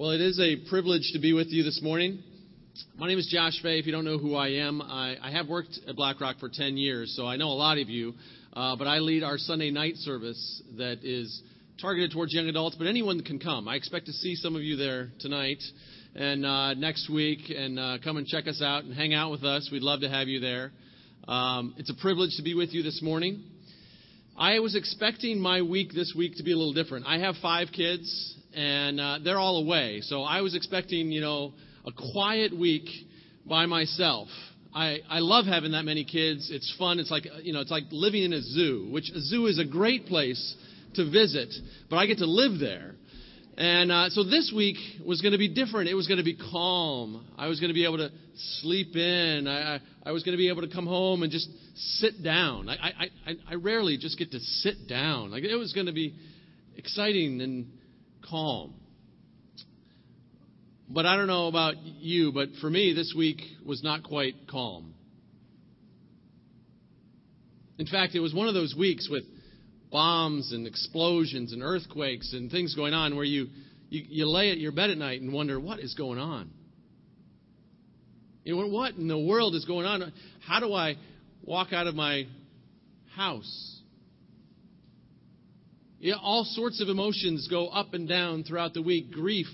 Well, 0.00 0.12
it 0.12 0.22
is 0.22 0.40
a 0.40 0.56
privilege 0.70 1.10
to 1.12 1.18
be 1.18 1.34
with 1.34 1.48
you 1.48 1.62
this 1.62 1.82
morning. 1.82 2.22
My 2.96 3.06
name 3.06 3.18
is 3.18 3.26
Josh 3.26 3.60
Fay. 3.62 3.78
If 3.78 3.84
you 3.84 3.92
don't 3.92 4.06
know 4.06 4.16
who 4.16 4.34
I 4.34 4.48
am, 4.52 4.80
I, 4.80 5.16
I 5.20 5.30
have 5.30 5.46
worked 5.46 5.78
at 5.86 5.94
Black 5.94 6.22
Rock 6.22 6.36
for 6.40 6.48
10 6.48 6.78
years, 6.78 7.12
so 7.14 7.26
I 7.26 7.36
know 7.36 7.48
a 7.48 7.52
lot 7.52 7.76
of 7.76 7.90
you. 7.90 8.14
Uh, 8.54 8.76
but 8.76 8.86
I 8.86 9.00
lead 9.00 9.22
our 9.22 9.36
Sunday 9.36 9.70
night 9.70 9.96
service 9.96 10.62
that 10.78 11.04
is 11.04 11.42
targeted 11.82 12.12
towards 12.12 12.32
young 12.32 12.46
adults, 12.46 12.76
but 12.76 12.86
anyone 12.86 13.22
can 13.22 13.38
come. 13.38 13.68
I 13.68 13.74
expect 13.74 14.06
to 14.06 14.12
see 14.14 14.36
some 14.36 14.56
of 14.56 14.62
you 14.62 14.76
there 14.76 15.10
tonight 15.18 15.62
and 16.14 16.46
uh, 16.46 16.72
next 16.72 17.10
week, 17.10 17.52
and 17.54 17.78
uh, 17.78 17.98
come 18.02 18.16
and 18.16 18.26
check 18.26 18.48
us 18.48 18.62
out 18.62 18.84
and 18.84 18.94
hang 18.94 19.12
out 19.12 19.30
with 19.30 19.44
us. 19.44 19.68
We'd 19.70 19.82
love 19.82 20.00
to 20.00 20.08
have 20.08 20.28
you 20.28 20.40
there. 20.40 20.72
Um, 21.28 21.74
it's 21.76 21.90
a 21.90 22.00
privilege 22.00 22.38
to 22.38 22.42
be 22.42 22.54
with 22.54 22.72
you 22.72 22.82
this 22.82 23.02
morning. 23.02 23.44
I 24.34 24.60
was 24.60 24.76
expecting 24.76 25.38
my 25.38 25.60
week 25.60 25.92
this 25.92 26.14
week 26.16 26.38
to 26.38 26.42
be 26.42 26.52
a 26.52 26.56
little 26.56 26.72
different. 26.72 27.04
I 27.06 27.18
have 27.18 27.34
five 27.42 27.68
kids, 27.76 28.38
and 28.54 29.00
uh, 29.00 29.18
they're 29.22 29.38
all 29.38 29.62
away. 29.62 30.00
So 30.02 30.22
I 30.22 30.40
was 30.40 30.54
expecting, 30.54 31.10
you 31.10 31.20
know, 31.20 31.52
a 31.86 31.92
quiet 32.12 32.56
week 32.56 32.88
by 33.46 33.66
myself. 33.66 34.28
I, 34.74 34.98
I 35.08 35.18
love 35.18 35.46
having 35.46 35.72
that 35.72 35.84
many 35.84 36.04
kids. 36.04 36.50
It's 36.52 36.74
fun. 36.78 37.00
It's 37.00 37.10
like, 37.10 37.26
you 37.42 37.52
know, 37.52 37.60
it's 37.60 37.70
like 37.70 37.84
living 37.90 38.22
in 38.22 38.32
a 38.32 38.40
zoo, 38.40 38.88
which 38.90 39.10
a 39.10 39.20
zoo 39.20 39.46
is 39.46 39.58
a 39.58 39.64
great 39.64 40.06
place 40.06 40.56
to 40.94 41.10
visit, 41.10 41.52
but 41.88 41.96
I 41.96 42.06
get 42.06 42.18
to 42.18 42.26
live 42.26 42.58
there. 42.60 42.94
And 43.56 43.92
uh, 43.92 44.08
so 44.10 44.24
this 44.24 44.52
week 44.54 44.76
was 45.04 45.20
going 45.20 45.32
to 45.32 45.38
be 45.38 45.48
different. 45.48 45.88
It 45.90 45.94
was 45.94 46.06
going 46.06 46.18
to 46.18 46.24
be 46.24 46.36
calm. 46.36 47.26
I 47.36 47.48
was 47.48 47.60
going 47.60 47.68
to 47.68 47.74
be 47.74 47.84
able 47.84 47.98
to 47.98 48.10
sleep 48.60 48.96
in. 48.96 49.46
I, 49.46 49.74
I, 49.74 49.80
I 50.06 50.12
was 50.12 50.22
going 50.22 50.32
to 50.32 50.38
be 50.38 50.48
able 50.48 50.62
to 50.62 50.72
come 50.72 50.86
home 50.86 51.22
and 51.22 51.30
just 51.30 51.48
sit 51.74 52.22
down. 52.22 52.68
I, 52.68 52.74
I, 52.74 53.06
I, 53.26 53.34
I 53.50 53.54
rarely 53.56 53.98
just 53.98 54.18
get 54.18 54.30
to 54.32 54.40
sit 54.40 54.88
down. 54.88 55.30
Like 55.30 55.42
it 55.42 55.56
was 55.56 55.72
going 55.72 55.86
to 55.86 55.92
be 55.92 56.14
exciting 56.76 57.40
and 57.40 57.66
calm. 58.28 58.74
But 60.88 61.06
I 61.06 61.16
don't 61.16 61.28
know 61.28 61.46
about 61.46 61.76
you, 61.78 62.32
but 62.32 62.48
for 62.60 62.68
me, 62.68 62.92
this 62.94 63.14
week 63.16 63.40
was 63.64 63.82
not 63.82 64.02
quite 64.02 64.34
calm. 64.50 64.94
In 67.78 67.86
fact, 67.86 68.14
it 68.14 68.20
was 68.20 68.34
one 68.34 68.48
of 68.48 68.54
those 68.54 68.74
weeks 68.76 69.08
with 69.08 69.24
bombs 69.90 70.52
and 70.52 70.66
explosions 70.66 71.52
and 71.52 71.62
earthquakes 71.62 72.32
and 72.32 72.50
things 72.50 72.74
going 72.74 72.92
on 72.92 73.16
where 73.16 73.24
you, 73.24 73.48
you, 73.88 74.04
you 74.08 74.28
lay 74.28 74.50
at 74.50 74.58
your 74.58 74.72
bed 74.72 74.90
at 74.90 74.98
night 74.98 75.20
and 75.20 75.32
wonder, 75.32 75.58
what 75.58 75.80
is 75.80 75.94
going 75.94 76.18
on? 76.18 76.50
You 78.44 78.56
know, 78.56 78.66
what 78.66 78.94
in 78.94 79.08
the 79.08 79.18
world 79.18 79.54
is 79.54 79.64
going 79.64 79.86
on? 79.86 80.12
How 80.46 80.60
do 80.60 80.74
I 80.74 80.96
walk 81.42 81.72
out 81.72 81.86
of 81.86 81.94
my 81.94 82.26
house? 83.14 83.79
Yeah, 86.02 86.14
all 86.14 86.44
sorts 86.44 86.80
of 86.80 86.88
emotions 86.88 87.46
go 87.48 87.68
up 87.68 87.92
and 87.92 88.08
down 88.08 88.42
throughout 88.44 88.72
the 88.72 88.80
week. 88.80 89.10
Grief, 89.12 89.46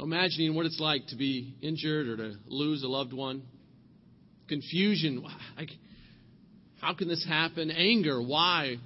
imagining 0.00 0.54
what 0.54 0.64
it's 0.64 0.80
like 0.80 1.06
to 1.08 1.16
be 1.16 1.56
injured 1.60 2.08
or 2.08 2.16
to 2.16 2.34
lose 2.46 2.82
a 2.82 2.88
loved 2.88 3.12
one. 3.12 3.42
Confusion, 4.48 5.22
like, 5.58 5.68
how 6.80 6.94
can 6.94 7.06
this 7.06 7.22
happen? 7.28 7.70
Anger, 7.70 8.22
why 8.22 8.76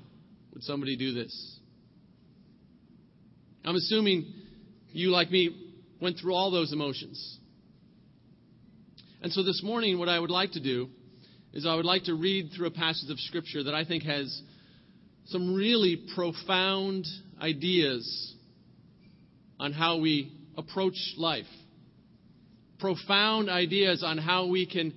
would 0.53 0.65
somebody 0.65 0.97
do 0.97 1.15
this? 1.15 1.59
I'm 3.65 3.77
assuming 3.77 4.27
you, 4.91 5.11
like 5.11 5.31
me, 5.31 5.57
went 6.01 6.19
through 6.19 6.35
all 6.35 6.51
those 6.51 6.73
emotions. 6.73 7.39
And 9.23 9.33
so 9.33 9.45
this 9.45 9.63
morning, 9.63 10.01
what 10.01 10.09
I 10.09 10.19
would 10.19 10.31
like 10.31 10.51
to 10.53 10.61
do 10.61 10.89
is 11.53 11.65
I 11.65 11.77
would 11.77 11.85
like 11.85 12.03
to 12.05 12.15
read 12.15 12.51
through 12.57 12.67
a 12.67 12.73
passage 12.73 13.09
of 13.09 13.21
Scripture 13.21 13.63
that 13.63 13.75
I 13.75 13.85
think 13.85 14.03
has 14.03 14.43
some 15.27 15.55
really 15.55 16.05
profound 16.15 17.07
ideas 17.41 18.35
on 19.59 19.73
how 19.73 19.99
we 19.99 20.33
approach 20.57 20.97
life. 21.17 21.47
Profound 22.79 23.49
ideas 23.49 24.03
on 24.05 24.19
how 24.19 24.47
we 24.47 24.67
can 24.67 24.93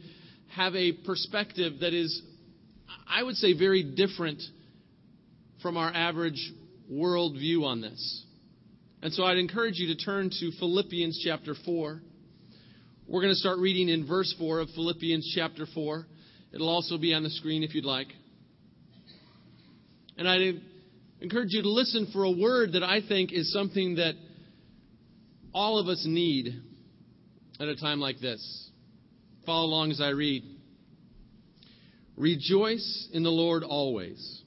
have 0.56 0.76
a 0.76 0.92
perspective 0.92 1.74
that 1.82 1.94
is, 1.94 2.22
I 3.08 3.22
would 3.22 3.36
say, 3.36 3.58
very 3.58 3.84
different 3.84 4.42
from 5.62 5.78
our 5.78 5.92
average 5.94 6.52
worldview 6.92 7.64
on 7.64 7.82
this. 7.82 8.24
And 9.02 9.14
so 9.14 9.24
I'd 9.24 9.38
encourage 9.38 9.78
you 9.78 9.94
to 9.94 10.04
turn 10.04 10.30
to 10.32 10.52
Philippians 10.60 11.22
chapter 11.24 11.56
4. 11.66 12.02
We're 13.08 13.22
going 13.22 13.34
to 13.34 13.40
start 13.40 13.60
reading 13.60 13.90
in 13.90 14.08
verse 14.08 14.34
4 14.40 14.62
of 14.62 14.70
Philippians 14.72 15.32
chapter 15.36 15.68
4. 15.74 16.08
It'll 16.54 16.70
also 16.70 16.98
be 16.98 17.14
on 17.14 17.22
the 17.22 17.30
screen 17.30 17.62
if 17.62 17.76
you'd 17.76 17.86
like. 17.86 18.08
And 20.18 20.28
I 20.28 20.54
encourage 21.22 21.50
you 21.52 21.62
to 21.62 21.70
listen 21.70 22.10
for 22.14 22.24
a 22.24 22.32
word 22.32 22.74
that 22.74 22.84
I 22.84 23.00
think 23.08 23.32
is 23.34 23.52
something 23.52 23.96
that 23.96 24.14
all 25.54 25.80
of 25.80 25.88
us 25.88 26.04
need 26.08 26.62
at 27.60 27.68
a 27.68 27.76
time 27.76 28.00
like 28.00 28.20
this. 28.20 28.70
Follow 29.46 29.66
along 29.66 29.92
as 29.92 30.02
I 30.02 30.10
read. 30.10 30.44
Rejoice 32.18 33.10
in 33.14 33.24
the 33.24 33.30
Lord 33.30 33.64
always. 33.64 34.42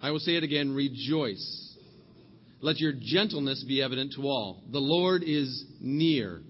I 0.00 0.10
will 0.10 0.20
say 0.20 0.36
it 0.36 0.44
again 0.44 0.74
rejoice. 0.74 1.76
Let 2.60 2.78
your 2.78 2.92
gentleness 3.00 3.64
be 3.66 3.82
evident 3.82 4.14
to 4.16 4.22
all. 4.22 4.62
The 4.70 4.80
Lord 4.80 5.22
is 5.24 5.64
near. 5.80 6.40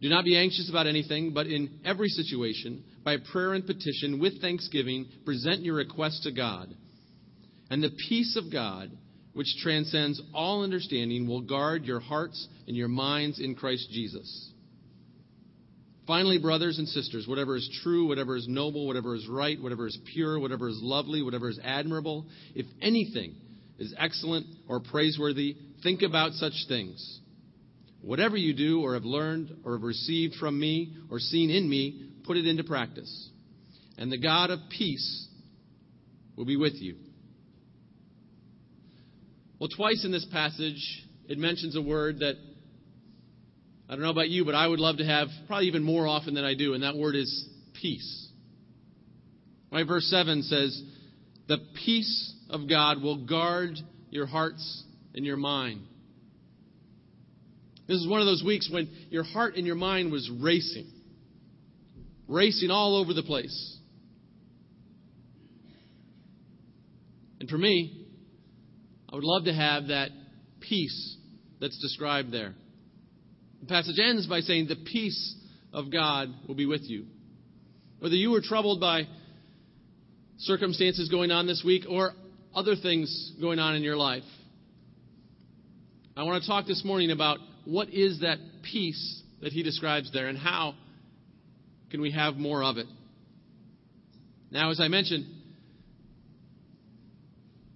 Do 0.00 0.08
not 0.08 0.24
be 0.24 0.36
anxious 0.36 0.68
about 0.68 0.88
anything, 0.88 1.32
but 1.32 1.46
in 1.46 1.78
every 1.84 2.08
situation, 2.08 2.82
by 3.04 3.18
prayer 3.32 3.54
and 3.54 3.64
petition, 3.64 4.18
with 4.18 4.40
thanksgiving, 4.40 5.06
present 5.24 5.62
your 5.62 5.76
requests 5.76 6.22
to 6.24 6.32
God. 6.32 6.74
And 7.72 7.82
the 7.82 7.88
peace 8.06 8.36
of 8.36 8.52
God, 8.52 8.90
which 9.32 9.46
transcends 9.62 10.20
all 10.34 10.62
understanding, 10.62 11.26
will 11.26 11.40
guard 11.40 11.86
your 11.86 12.00
hearts 12.00 12.46
and 12.68 12.76
your 12.76 12.88
minds 12.88 13.40
in 13.40 13.54
Christ 13.54 13.88
Jesus. 13.90 14.52
Finally, 16.06 16.36
brothers 16.36 16.76
and 16.78 16.86
sisters, 16.86 17.26
whatever 17.26 17.56
is 17.56 17.80
true, 17.82 18.06
whatever 18.06 18.36
is 18.36 18.46
noble, 18.46 18.86
whatever 18.86 19.14
is 19.14 19.26
right, 19.26 19.58
whatever 19.58 19.86
is 19.86 19.98
pure, 20.12 20.38
whatever 20.38 20.68
is 20.68 20.80
lovely, 20.82 21.22
whatever 21.22 21.48
is 21.48 21.58
admirable, 21.64 22.26
if 22.54 22.66
anything 22.82 23.36
is 23.78 23.94
excellent 23.96 24.44
or 24.68 24.78
praiseworthy, 24.78 25.56
think 25.82 26.02
about 26.02 26.32
such 26.32 26.66
things. 26.68 27.20
Whatever 28.02 28.36
you 28.36 28.52
do 28.52 28.82
or 28.82 28.92
have 28.92 29.04
learned 29.04 29.50
or 29.64 29.72
have 29.72 29.82
received 29.82 30.34
from 30.34 30.60
me 30.60 30.94
or 31.10 31.18
seen 31.18 31.48
in 31.48 31.70
me, 31.70 32.10
put 32.24 32.36
it 32.36 32.46
into 32.46 32.64
practice. 32.64 33.30
And 33.96 34.12
the 34.12 34.18
God 34.18 34.50
of 34.50 34.58
peace 34.68 35.26
will 36.36 36.44
be 36.44 36.58
with 36.58 36.74
you. 36.74 36.96
Well, 39.62 39.68
twice 39.68 40.04
in 40.04 40.10
this 40.10 40.24
passage, 40.24 41.06
it 41.28 41.38
mentions 41.38 41.76
a 41.76 41.80
word 41.80 42.18
that 42.18 42.34
I 43.88 43.92
don't 43.92 44.02
know 44.02 44.10
about 44.10 44.28
you, 44.28 44.44
but 44.44 44.56
I 44.56 44.66
would 44.66 44.80
love 44.80 44.96
to 44.96 45.04
have 45.04 45.28
probably 45.46 45.68
even 45.68 45.84
more 45.84 46.04
often 46.04 46.34
than 46.34 46.42
I 46.42 46.54
do, 46.54 46.74
and 46.74 46.82
that 46.82 46.96
word 46.96 47.14
is 47.14 47.48
peace. 47.80 48.28
Right? 49.70 49.86
Verse 49.86 50.04
7 50.06 50.42
says, 50.42 50.82
The 51.46 51.58
peace 51.86 52.34
of 52.50 52.68
God 52.68 53.00
will 53.02 53.24
guard 53.24 53.78
your 54.10 54.26
hearts 54.26 54.82
and 55.14 55.24
your 55.24 55.36
mind. 55.36 55.82
This 57.86 57.98
is 57.98 58.08
one 58.08 58.20
of 58.20 58.26
those 58.26 58.42
weeks 58.44 58.68
when 58.68 58.90
your 59.10 59.22
heart 59.22 59.54
and 59.54 59.64
your 59.64 59.76
mind 59.76 60.10
was 60.10 60.28
racing, 60.40 60.90
racing 62.26 62.72
all 62.72 62.96
over 62.96 63.14
the 63.14 63.22
place. 63.22 63.76
And 67.38 67.48
for 67.48 67.58
me, 67.58 68.01
I 69.12 69.16
would 69.16 69.24
love 69.24 69.44
to 69.44 69.52
have 69.52 69.88
that 69.88 70.10
peace 70.60 71.16
that's 71.60 71.78
described 71.80 72.32
there. 72.32 72.54
The 73.60 73.66
passage 73.66 73.98
ends 73.98 74.26
by 74.26 74.40
saying, 74.40 74.68
The 74.68 74.76
peace 74.76 75.36
of 75.72 75.92
God 75.92 76.28
will 76.48 76.54
be 76.54 76.64
with 76.64 76.82
you. 76.82 77.04
Whether 77.98 78.14
you 78.14 78.30
were 78.30 78.40
troubled 78.40 78.80
by 78.80 79.02
circumstances 80.38 81.10
going 81.10 81.30
on 81.30 81.46
this 81.46 81.62
week 81.64 81.84
or 81.88 82.12
other 82.54 82.74
things 82.74 83.32
going 83.40 83.58
on 83.58 83.76
in 83.76 83.82
your 83.82 83.96
life, 83.96 84.24
I 86.16 86.22
want 86.24 86.42
to 86.42 86.48
talk 86.48 86.66
this 86.66 86.82
morning 86.84 87.10
about 87.10 87.38
what 87.64 87.90
is 87.90 88.20
that 88.20 88.38
peace 88.62 89.22
that 89.42 89.52
he 89.52 89.62
describes 89.62 90.10
there 90.12 90.28
and 90.28 90.38
how 90.38 90.74
can 91.90 92.00
we 92.00 92.12
have 92.12 92.36
more 92.36 92.64
of 92.64 92.78
it. 92.78 92.86
Now, 94.50 94.70
as 94.70 94.80
I 94.80 94.88
mentioned, 94.88 95.26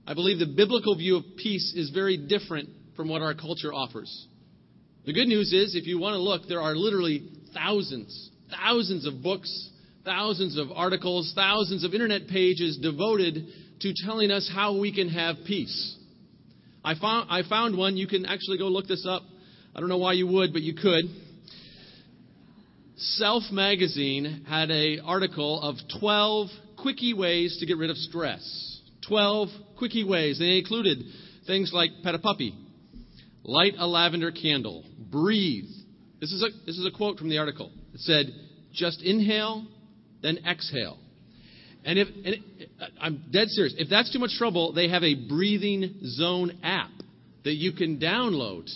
I 0.06 0.14
believe 0.14 0.38
the 0.38 0.46
biblical 0.46 0.96
view 0.96 1.16
of 1.16 1.24
peace 1.36 1.72
is 1.74 1.90
very 1.90 2.16
different 2.16 2.68
from 2.94 3.08
what 3.08 3.22
our 3.22 3.34
culture 3.34 3.74
offers. 3.74 4.26
The 5.04 5.12
good 5.12 5.28
news 5.28 5.52
is, 5.52 5.74
if 5.74 5.86
you 5.86 5.98
want 5.98 6.14
to 6.14 6.20
look, 6.20 6.42
there 6.48 6.60
are 6.60 6.76
literally 6.76 7.28
thousands, 7.52 8.30
thousands 8.50 9.06
of 9.06 9.22
books, 9.22 9.70
thousands 10.04 10.56
of 10.58 10.68
articles, 10.74 11.32
thousands 11.34 11.84
of 11.84 11.92
internet 11.92 12.28
pages 12.28 12.78
devoted 12.78 13.46
to 13.80 13.92
telling 14.04 14.30
us 14.30 14.50
how 14.52 14.78
we 14.78 14.94
can 14.94 15.08
have 15.08 15.36
peace. 15.46 15.96
I 16.84 16.94
found, 16.94 17.28
I 17.28 17.42
found 17.48 17.76
one. 17.76 17.96
You 17.96 18.06
can 18.06 18.26
actually 18.26 18.58
go 18.58 18.68
look 18.68 18.86
this 18.86 19.04
up. 19.08 19.22
I 19.74 19.80
don't 19.80 19.88
know 19.88 19.98
why 19.98 20.12
you 20.12 20.28
would, 20.28 20.52
but 20.52 20.62
you 20.62 20.74
could. 20.74 21.04
Self 22.96 23.42
magazine 23.50 24.46
had 24.48 24.70
an 24.70 25.00
article 25.04 25.60
of 25.60 25.76
12 26.00 26.48
quickie 26.80 27.12
ways 27.12 27.58
to 27.60 27.66
get 27.66 27.76
rid 27.76 27.90
of 27.90 27.96
stress. 27.96 28.80
12 29.08 29.48
quickie 29.78 30.04
ways. 30.04 30.38
They 30.38 30.58
included 30.58 30.98
things 31.46 31.70
like 31.72 31.90
pet 32.02 32.14
a 32.14 32.18
puppy, 32.18 32.54
Light 33.46 33.74
a 33.78 33.86
lavender 33.86 34.32
candle. 34.32 34.84
Breathe. 35.12 35.68
This 36.20 36.32
is 36.32 36.42
a, 36.42 36.48
this 36.66 36.76
is 36.76 36.84
a 36.84 36.90
quote 36.90 37.16
from 37.16 37.28
the 37.28 37.38
article. 37.38 37.70
It 37.94 38.00
said, 38.00 38.26
just 38.72 39.00
inhale, 39.02 39.64
then 40.20 40.38
exhale. 40.44 40.98
And 41.84 41.96
if 41.96 42.08
and 42.08 42.26
it, 42.26 42.40
I'm 43.00 43.22
dead 43.32 43.48
serious, 43.48 43.74
if 43.78 43.88
that's 43.88 44.12
too 44.12 44.18
much 44.18 44.32
trouble, 44.36 44.72
they 44.72 44.88
have 44.88 45.04
a 45.04 45.14
breathing 45.28 46.00
zone 46.04 46.58
app 46.64 46.90
that 47.44 47.54
you 47.54 47.72
can 47.72 48.00
download 48.00 48.68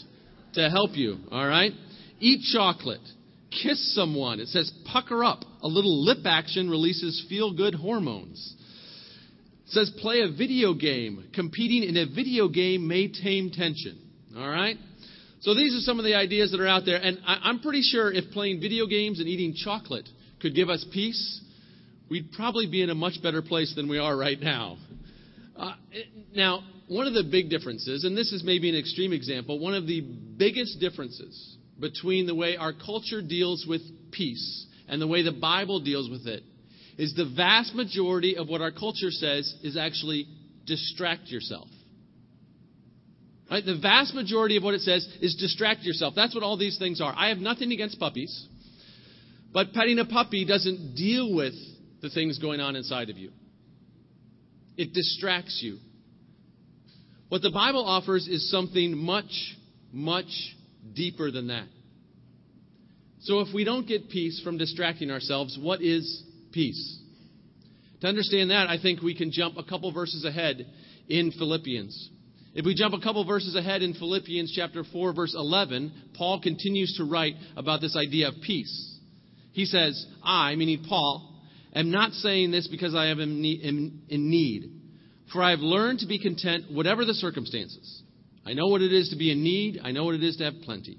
to 0.55 0.71
help 0.71 0.93
you. 0.95 1.17
All 1.33 1.47
right? 1.47 1.73
Eat 2.21 2.43
chocolate. 2.53 3.01
Kiss 3.51 3.97
someone. 3.97 4.39
It 4.39 4.47
says 4.49 4.73
pucker 4.93 5.25
up. 5.25 5.41
A 5.63 5.67
little 5.67 6.05
lip 6.05 6.19
action 6.25 6.71
releases 6.71 7.27
feel 7.29 7.53
good 7.53 7.75
hormones. 7.75 8.55
Says 9.71 9.91
play 10.01 10.21
a 10.21 10.29
video 10.29 10.75
game. 10.75 11.25
Competing 11.33 11.85
in 11.85 11.97
a 11.97 12.07
video 12.07 12.49
game 12.49 12.89
may 12.89 13.09
tame 13.09 13.51
tension. 13.51 13.99
All 14.37 14.49
right? 14.49 14.77
So 15.41 15.55
these 15.55 15.75
are 15.75 15.81
some 15.81 15.99
of 15.99 16.05
the 16.05 16.15
ideas 16.15 16.51
that 16.51 16.61
are 16.61 16.67
out 16.67 16.85
there. 16.85 16.97
And 16.97 17.19
I, 17.25 17.49
am 17.51 17.61
pretty 17.61 17.83
sure 17.83 18.13
if 18.13 18.33
playing 18.33 18.61
video 18.61 18.87
games 18.87 19.21
and 19.21 19.29
eating 19.29 19.55
chocolate 19.55 20.09
could 20.43 20.55
give 20.55 20.69
us 20.69 20.85
peace, 20.93 21.41
we'd 22.11 22.33
probably 22.33 22.67
be 22.67 22.83
in 22.83 22.91
a 22.91 22.95
much 22.95 23.23
better 23.23 23.43
place 23.43 23.73
than 23.77 23.89
we 23.89 23.99
are 23.99 24.17
right 24.17 24.41
now. 24.41 24.77
Uh, 25.57 25.75
now, 26.35 26.65
one 26.89 27.07
of 27.07 27.15
the 27.15 27.25
big 27.31 27.49
differences, 27.49 28.05
and 28.05 28.17
this 28.17 28.33
is 28.33 28.43
maybe 28.43 28.69
an 28.69 28.77
extreme 28.77 29.13
example, 29.13 29.61
one 29.61 29.75
of 29.75 29.87
the 29.87 30.01
biggest 30.01 30.81
differences 30.81 31.57
between 31.79 32.27
the 32.27 32.35
way 32.35 32.57
our 32.57 32.73
culture 32.73 33.23
deals 33.23 33.65
with 33.69 33.83
peace 34.11 34.67
and 34.89 35.01
the 35.01 35.07
way 35.07 35.23
the 35.23 35.33
Bible 35.33 35.81
deals 35.81 36.11
with 36.11 36.27
it 36.27 36.43
is 37.01 37.15
the 37.15 37.25
vast 37.35 37.75
majority 37.75 38.37
of 38.37 38.47
what 38.47 38.61
our 38.61 38.71
culture 38.71 39.11
says 39.11 39.55
is 39.63 39.75
actually 39.75 40.27
distract 40.67 41.29
yourself. 41.29 41.67
Right? 43.51 43.65
The 43.65 43.79
vast 43.79 44.15
majority 44.15 44.59
of 44.59 44.63
what 44.63 44.75
it 44.75 44.83
says 44.83 45.09
is 45.23 45.35
distract 45.37 45.81
yourself. 45.81 46.13
That's 46.15 46.35
what 46.35 46.45
all 46.45 46.59
these 46.59 46.77
things 46.77 47.01
are. 47.01 47.15
I 47.17 47.31
have 47.31 47.39
nothing 47.39 47.73
against 47.73 47.99
puppies, 47.99 48.47
but 49.51 49.73
petting 49.73 49.99
a 49.99 50.05
puppy 50.05 50.45
doesn't 50.45 50.95
deal 50.95 51.35
with 51.35 51.55
the 52.03 52.11
things 52.11 52.39
going 52.39 52.61
on 52.61 52.77
inside 52.77 53.09
of 53.09 53.17
you. 53.17 53.31
It 54.77 54.93
distracts 54.93 55.59
you. 55.63 55.79
What 57.31 57.41
the 57.41 57.51
Bible 57.51 57.83
offers 57.83 58.29
is 58.29 58.51
something 58.51 58.95
much, 58.95 59.57
much 59.91 60.55
deeper 60.93 61.31
than 61.31 61.47
that. 61.47 61.67
So 63.21 63.41
if 63.41 63.55
we 63.55 63.65
don't 63.65 63.89
get 63.89 64.11
peace 64.11 64.39
from 64.45 64.59
distracting 64.59 65.11
ourselves, 65.11 65.59
what 65.59 65.81
is 65.81 66.25
peace? 66.53 66.99
To 68.01 68.07
understand 68.07 68.51
that, 68.51 68.69
I 68.69 68.79
think 68.81 69.03
we 69.03 69.15
can 69.15 69.31
jump 69.31 69.57
a 69.57 69.65
couple 69.65 69.93
verses 69.93 70.25
ahead 70.25 70.67
in 71.09 71.33
Philippians. 71.33 72.11
If 72.55 72.65
we 72.65 72.75
jump 72.75 72.95
a 72.95 73.01
couple 73.01 73.25
verses 73.25 73.55
ahead 73.55 73.83
in 73.83 73.95
Philippians 73.95 74.53
chapter 74.55 74.83
4 74.85 75.13
verse 75.13 75.35
11, 75.37 75.93
Paul 76.15 76.41
continues 76.41 76.95
to 76.97 77.05
write 77.05 77.35
about 77.57 77.81
this 77.81 77.97
idea 77.97 78.29
of 78.29 78.35
peace. 78.45 78.99
He 79.53 79.67
says, 79.67 80.05
I, 80.23 80.55
meaning 80.57 80.85
Paul, 80.89 81.33
am 81.75 81.91
not 81.91 82.13
saying 82.13 82.51
this 82.51 82.67
because 82.69 82.95
I 82.95 83.07
am 83.07 83.21
in 83.21 84.09
need, 84.09 84.71
for 85.33 85.43
I 85.43 85.51
have 85.51 85.61
learned 85.61 86.01
to 86.01 86.07
be 86.07 86.19
content 86.19 86.65
whatever 86.71 87.05
the 87.05 87.15
circumstances. 87.15 88.03
I 88.45 88.55
know 88.55 88.69
what 88.69 88.83
it 88.83 88.93
is 88.93 89.11
to 89.11 89.17
be 89.17 89.31
in 89.31 89.45
need. 89.45 89.81
I 89.83 89.93
know 89.93 90.05
what 90.05 90.15
it 90.15 90.25
is 90.25 90.37
to 90.39 90.45
have 90.45 90.55
plenty. 90.63 90.99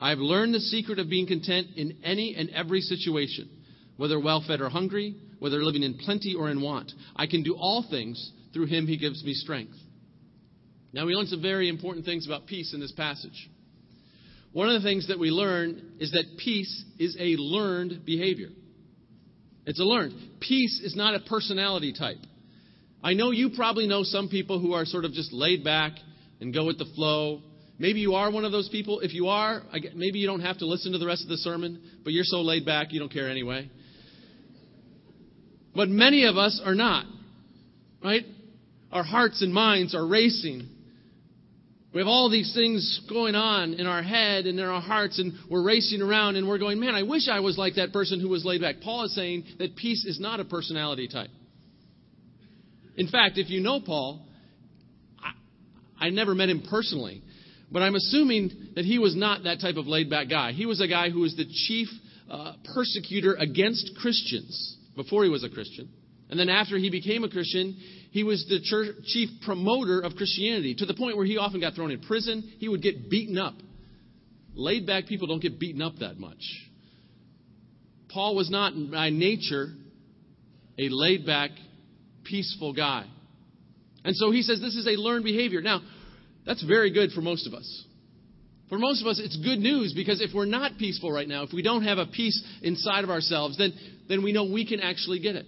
I 0.00 0.10
have 0.10 0.18
learned 0.18 0.54
the 0.54 0.60
secret 0.60 0.98
of 0.98 1.08
being 1.08 1.26
content 1.26 1.68
in 1.76 1.98
any 2.04 2.34
and 2.36 2.50
every 2.50 2.82
situation, 2.82 3.48
whether 3.96 4.18
well 4.18 4.42
fed 4.46 4.60
or 4.60 4.68
hungry, 4.68 5.16
whether 5.38 5.62
living 5.62 5.82
in 5.82 5.98
plenty 5.98 6.34
or 6.34 6.50
in 6.50 6.60
want. 6.60 6.92
I 7.16 7.26
can 7.26 7.42
do 7.42 7.54
all 7.54 7.84
things 7.88 8.32
through 8.52 8.66
him 8.66 8.86
who 8.86 8.96
gives 8.96 9.22
me 9.24 9.34
strength. 9.34 9.76
Now, 10.92 11.06
we 11.06 11.14
learn 11.14 11.26
some 11.26 11.42
very 11.42 11.68
important 11.68 12.04
things 12.04 12.26
about 12.26 12.46
peace 12.46 12.72
in 12.72 12.80
this 12.80 12.92
passage. 12.92 13.50
One 14.52 14.68
of 14.68 14.80
the 14.80 14.88
things 14.88 15.08
that 15.08 15.18
we 15.18 15.30
learn 15.30 15.94
is 15.98 16.12
that 16.12 16.38
peace 16.38 16.84
is 16.98 17.16
a 17.18 17.36
learned 17.36 18.04
behavior. 18.06 18.50
It's 19.66 19.80
a 19.80 19.84
learned. 19.84 20.14
Peace 20.40 20.80
is 20.84 20.94
not 20.94 21.16
a 21.16 21.20
personality 21.20 21.92
type. 21.92 22.18
I 23.02 23.14
know 23.14 23.32
you 23.32 23.50
probably 23.56 23.88
know 23.88 24.02
some 24.04 24.28
people 24.28 24.60
who 24.60 24.72
are 24.72 24.84
sort 24.84 25.04
of 25.04 25.12
just 25.12 25.32
laid 25.32 25.64
back 25.64 25.92
and 26.40 26.54
go 26.54 26.64
with 26.64 26.78
the 26.78 26.86
flow. 26.94 27.42
Maybe 27.78 27.98
you 28.00 28.14
are 28.14 28.30
one 28.30 28.44
of 28.44 28.52
those 28.52 28.68
people. 28.68 29.00
If 29.00 29.12
you 29.12 29.26
are, 29.28 29.62
maybe 29.94 30.20
you 30.20 30.26
don't 30.28 30.40
have 30.40 30.58
to 30.58 30.66
listen 30.66 30.92
to 30.92 30.98
the 30.98 31.06
rest 31.06 31.22
of 31.22 31.28
the 31.28 31.38
sermon, 31.38 31.82
but 32.04 32.12
you're 32.12 32.24
so 32.24 32.40
laid 32.40 32.64
back 32.64 32.92
you 32.92 33.00
don't 33.00 33.12
care 33.12 33.28
anyway. 33.28 33.68
But 35.74 35.88
many 35.88 36.24
of 36.24 36.36
us 36.36 36.60
are 36.64 36.74
not, 36.74 37.04
right? 38.02 38.24
Our 38.92 39.02
hearts 39.02 39.42
and 39.42 39.52
minds 39.52 39.94
are 39.94 40.06
racing. 40.06 40.68
We 41.92 42.00
have 42.00 42.06
all 42.06 42.30
these 42.30 42.54
things 42.54 43.00
going 43.08 43.34
on 43.34 43.74
in 43.74 43.86
our 43.86 44.02
head 44.02 44.46
and 44.46 44.58
in 44.58 44.64
our 44.64 44.80
hearts, 44.80 45.18
and 45.18 45.32
we're 45.50 45.64
racing 45.64 46.00
around 46.00 46.36
and 46.36 46.46
we're 46.46 46.58
going, 46.58 46.78
man, 46.78 46.94
I 46.94 47.02
wish 47.02 47.28
I 47.28 47.40
was 47.40 47.58
like 47.58 47.74
that 47.74 47.92
person 47.92 48.20
who 48.20 48.28
was 48.28 48.44
laid 48.44 48.60
back. 48.60 48.76
Paul 48.82 49.04
is 49.04 49.14
saying 49.14 49.44
that 49.58 49.74
peace 49.74 50.04
is 50.04 50.20
not 50.20 50.38
a 50.38 50.44
personality 50.44 51.08
type. 51.08 51.30
In 52.96 53.08
fact, 53.08 53.38
if 53.38 53.50
you 53.50 53.60
know 53.60 53.80
Paul, 53.80 54.24
I, 55.20 56.06
I 56.06 56.10
never 56.10 56.36
met 56.36 56.48
him 56.48 56.62
personally, 56.70 57.22
but 57.70 57.82
I'm 57.82 57.96
assuming 57.96 58.52
that 58.76 58.84
he 58.84 59.00
was 59.00 59.16
not 59.16 59.42
that 59.44 59.60
type 59.60 59.76
of 59.76 59.88
laid 59.88 60.08
back 60.08 60.28
guy. 60.28 60.52
He 60.52 60.66
was 60.66 60.80
a 60.80 60.86
guy 60.86 61.10
who 61.10 61.20
was 61.20 61.34
the 61.34 61.46
chief 61.46 61.88
uh, 62.30 62.54
persecutor 62.72 63.34
against 63.34 63.96
Christians 64.00 64.76
before 64.96 65.24
he 65.24 65.30
was 65.30 65.44
a 65.44 65.48
Christian. 65.48 65.88
And 66.30 66.40
then 66.40 66.48
after 66.48 66.78
he 66.78 66.90
became 66.90 67.22
a 67.24 67.28
Christian, 67.28 67.76
he 68.10 68.24
was 68.24 68.46
the 68.48 68.60
church, 68.60 68.96
chief 69.06 69.28
promoter 69.44 70.00
of 70.00 70.16
Christianity 70.16 70.74
to 70.76 70.86
the 70.86 70.94
point 70.94 71.16
where 71.16 71.26
he 71.26 71.36
often 71.36 71.60
got 71.60 71.74
thrown 71.74 71.90
in 71.90 72.00
prison. 72.00 72.42
He 72.58 72.68
would 72.68 72.82
get 72.82 73.10
beaten 73.10 73.38
up. 73.38 73.54
Laid 74.54 74.86
back 74.86 75.06
people 75.06 75.26
don't 75.26 75.42
get 75.42 75.58
beaten 75.58 75.82
up 75.82 75.96
that 75.98 76.18
much. 76.18 76.42
Paul 78.08 78.36
was 78.36 78.48
not 78.48 78.72
by 78.90 79.10
nature 79.10 79.68
a 80.78 80.88
laid 80.88 81.26
back, 81.26 81.50
peaceful 82.24 82.72
guy. 82.72 83.06
And 84.04 84.14
so 84.16 84.30
he 84.30 84.42
says 84.42 84.60
this 84.60 84.76
is 84.76 84.86
a 84.86 85.00
learned 85.00 85.24
behavior. 85.24 85.60
Now, 85.60 85.80
that's 86.46 86.62
very 86.62 86.92
good 86.92 87.10
for 87.12 87.20
most 87.20 87.46
of 87.46 87.54
us. 87.54 87.84
For 88.68 88.78
most 88.78 89.02
of 89.02 89.06
us, 89.06 89.20
it's 89.22 89.36
good 89.36 89.58
news 89.58 89.92
because 89.94 90.20
if 90.20 90.30
we're 90.34 90.46
not 90.46 90.78
peaceful 90.78 91.12
right 91.12 91.28
now, 91.28 91.42
if 91.42 91.52
we 91.52 91.62
don't 91.62 91.84
have 91.84 91.98
a 91.98 92.06
peace 92.06 92.42
inside 92.62 93.04
of 93.04 93.10
ourselves, 93.10 93.58
then, 93.58 93.74
then 94.08 94.22
we 94.22 94.32
know 94.32 94.44
we 94.44 94.66
can 94.66 94.80
actually 94.80 95.20
get 95.20 95.36
it. 95.36 95.46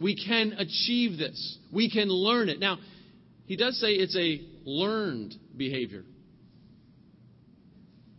We 0.00 0.16
can 0.16 0.52
achieve 0.52 1.18
this. 1.18 1.58
We 1.72 1.90
can 1.90 2.08
learn 2.08 2.48
it. 2.48 2.60
Now, 2.60 2.78
he 3.46 3.56
does 3.56 3.78
say 3.80 3.88
it's 3.88 4.16
a 4.16 4.40
learned 4.64 5.34
behavior. 5.56 6.04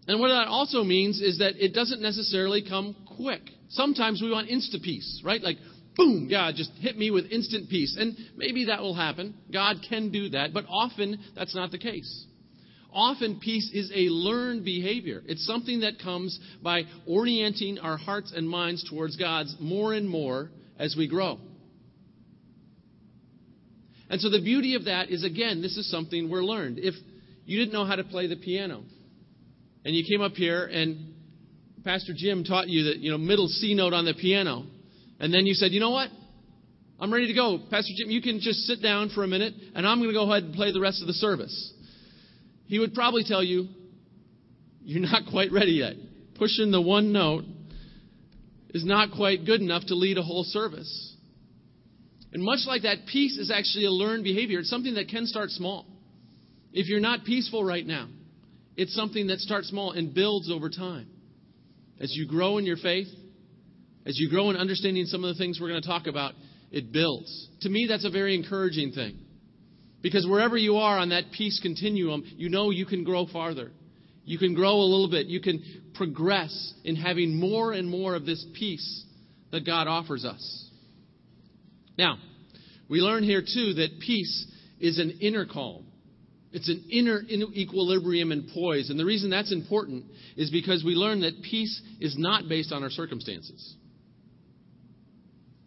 And 0.08 0.20
what 0.20 0.28
that 0.28 0.48
also 0.48 0.84
means 0.84 1.22
is 1.22 1.40
that 1.40 1.54
it 1.58 1.74
doesn't 1.74 2.02
necessarily 2.02 2.64
come 2.68 2.96
quick. 3.18 3.42
Sometimes 3.70 4.22
we 4.22 4.32
want 4.32 4.50
instant 4.50 4.84
peace, 4.84 5.22
right? 5.24 5.42
Like, 5.42 5.58
boom, 5.96 6.28
God 6.30 6.56
just 6.56 6.72
hit 6.80 6.98
me 6.98 7.10
with 7.10 7.32
instant 7.32 7.70
peace. 7.70 7.96
And 8.00 8.16
maybe 8.36 8.66
that 8.66 8.82
will 8.82 8.94
happen. 8.94 9.34
God 9.52 9.78
can 9.88 10.12
do 10.12 10.30
that. 10.30 10.54
But 10.54 10.66
often 10.70 11.20
that's 11.36 11.56
not 11.56 11.72
the 11.72 11.80
case. 11.80 12.26
Often 12.96 13.42
peace 13.42 13.70
is 13.74 13.92
a 13.94 14.08
learned 14.10 14.64
behavior. 14.64 15.22
It's 15.28 15.46
something 15.46 15.82
that 15.82 16.00
comes 16.00 16.40
by 16.64 16.84
orienting 17.06 17.78
our 17.78 17.98
hearts 17.98 18.32
and 18.34 18.48
minds 18.50 18.90
towards 18.90 19.18
God's 19.18 19.54
more 19.60 19.94
and 19.94 20.08
more 20.08 20.50
as 20.80 20.96
we 20.98 21.10
grow. 21.10 21.38
And 24.10 24.22
so 24.22 24.30
the 24.30 24.42
beauty 24.42 24.76
of 24.76 24.86
that 24.86 25.10
is, 25.10 25.26
again, 25.26 25.62
this 25.62 25.76
is 25.76 25.92
something 25.92 26.30
we're 26.30 26.44
learned. 26.44 26.80
If 26.80 26.96
you 27.46 27.60
didn't 27.60 27.74
know 27.74 27.84
how 27.84 27.98
to 27.98 28.04
play 28.06 28.28
the 28.28 28.38
piano, 28.38 28.84
and 29.84 29.94
you 29.94 30.06
came 30.10 30.22
up 30.22 30.34
here 30.34 30.66
and 30.66 31.14
Pastor 31.84 32.14
Jim 32.16 32.46
taught 32.46 32.70
you 32.70 32.86
that, 32.86 33.00
you 33.00 33.12
know, 33.12 33.18
middle 33.18 33.48
C 33.48 33.74
note 33.76 33.94
on 33.94 34.06
the 34.06 34.14
piano, 34.14 34.66
and 35.20 35.34
then 35.34 35.46
you 35.46 35.54
said, 35.54 35.72
you 35.72 35.82
know 35.82 35.92
what? 35.92 36.10
I'm 36.98 37.14
ready 37.14 37.28
to 37.28 37.34
go. 37.34 37.60
Pastor 37.70 37.92
Jim, 37.98 38.10
you 38.10 38.22
can 38.22 38.40
just 38.40 38.60
sit 38.62 38.82
down 38.82 39.10
for 39.10 39.26
a 39.26 39.28
minute, 39.28 39.54
and 39.76 39.86
I'm 39.86 40.00
going 40.00 40.10
to 40.10 40.14
go 40.14 40.32
ahead 40.32 40.44
and 40.44 40.54
play 40.54 40.72
the 40.72 40.80
rest 40.80 41.02
of 41.02 41.08
the 41.08 41.14
service. 41.14 41.74
He 42.68 42.80
would 42.80 42.94
probably 42.94 43.24
tell 43.24 43.44
you, 43.44 43.68
you're 44.84 45.02
not 45.02 45.24
quite 45.32 45.52
ready 45.52 45.74
yet. 45.74 45.94
Pushing 46.36 46.72
the 46.72 46.82
one 46.82 47.12
note 47.12 47.46
is 48.70 48.86
not 48.86 49.12
quite 49.16 49.46
good 49.46 49.62
enough 49.62 49.84
to 49.88 49.96
lead 49.96 50.18
a 50.18 50.22
whole 50.22 50.44
service. 50.44 51.16
And 52.34 52.44
much 52.44 52.60
like 52.68 52.82
that, 52.82 53.06
peace 53.12 53.38
is 53.38 53.50
actually 53.50 53.86
a 53.86 53.92
learned 53.92 54.24
behavior. 54.24 54.60
It's 54.60 54.70
something 54.70 54.96
that 54.96 55.08
can 55.08 55.26
start 55.26 55.50
small. 55.52 55.86
If 56.74 56.88
you're 56.88 57.00
not 57.00 57.24
peaceful 57.24 57.64
right 57.64 57.86
now, 57.86 58.10
it's 58.76 58.94
something 58.94 59.28
that 59.28 59.40
starts 59.40 59.70
small 59.70 59.92
and 59.92 60.14
builds 60.14 60.52
over 60.52 60.70
time. 60.70 61.08
As 62.00 62.14
you 62.14 62.28
grow 62.28 62.58
in 62.58 62.66
your 62.66 62.76
faith, 62.76 63.08
as 64.06 64.20
you 64.20 64.30
grow 64.30 64.50
in 64.50 64.58
understanding 64.58 65.06
some 65.06 65.24
of 65.24 65.34
the 65.34 65.42
things 65.42 65.60
we're 65.62 65.70
going 65.70 65.82
to 65.82 65.88
talk 65.88 66.08
about, 66.08 66.34
it 66.72 66.92
builds. 66.92 67.48
To 67.62 67.70
me, 67.70 67.88
that's 67.88 68.04
a 68.04 68.10
very 68.10 68.36
encouraging 68.36 68.92
thing. 68.92 69.18
Because 70.06 70.28
wherever 70.28 70.56
you 70.56 70.76
are 70.76 71.00
on 71.00 71.10
that 71.10 71.32
peace 71.32 71.60
continuum, 71.64 72.24
you 72.38 72.48
know 72.48 72.70
you 72.70 72.86
can 72.86 73.04
grow 73.04 73.26
farther. 73.26 73.72
You 74.24 74.38
can 74.38 74.54
grow 74.54 74.76
a 74.76 74.86
little 74.86 75.10
bit. 75.10 75.26
You 75.26 75.42
can 75.42 75.64
progress 75.96 76.76
in 76.84 76.96
having 76.96 77.40
more 77.40 77.72
and 77.72 77.90
more 77.90 78.14
of 78.14 78.24
this 78.24 78.46
peace 78.54 79.04
that 79.52 79.66
God 79.66 79.88
offers 79.88 80.24
us. 80.24 80.70
Now, 81.98 82.20
we 82.88 83.00
learn 83.00 83.24
here 83.24 83.42
too 83.42 83.74
that 83.74 84.00
peace 84.00 84.46
is 84.80 85.00
an 85.00 85.10
inner 85.22 85.48
calm. 85.48 85.88
It's 86.52 86.70
an 86.70 86.86
inner 86.92 87.24
equilibrium 87.28 88.32
and 88.32 88.48
poise. 88.54 88.92
And 88.92 89.00
the 89.00 89.06
reason 89.06 89.32
that's 89.32 89.52
important 89.52 90.06
is 90.38 90.52
because 90.52 90.84
we 90.84 90.94
learn 90.94 91.22
that 91.22 91.42
peace 91.42 91.82
is 92.00 92.16
not 92.16 92.48
based 92.48 92.72
on 92.72 92.84
our 92.84 92.92
circumstances. 92.92 93.74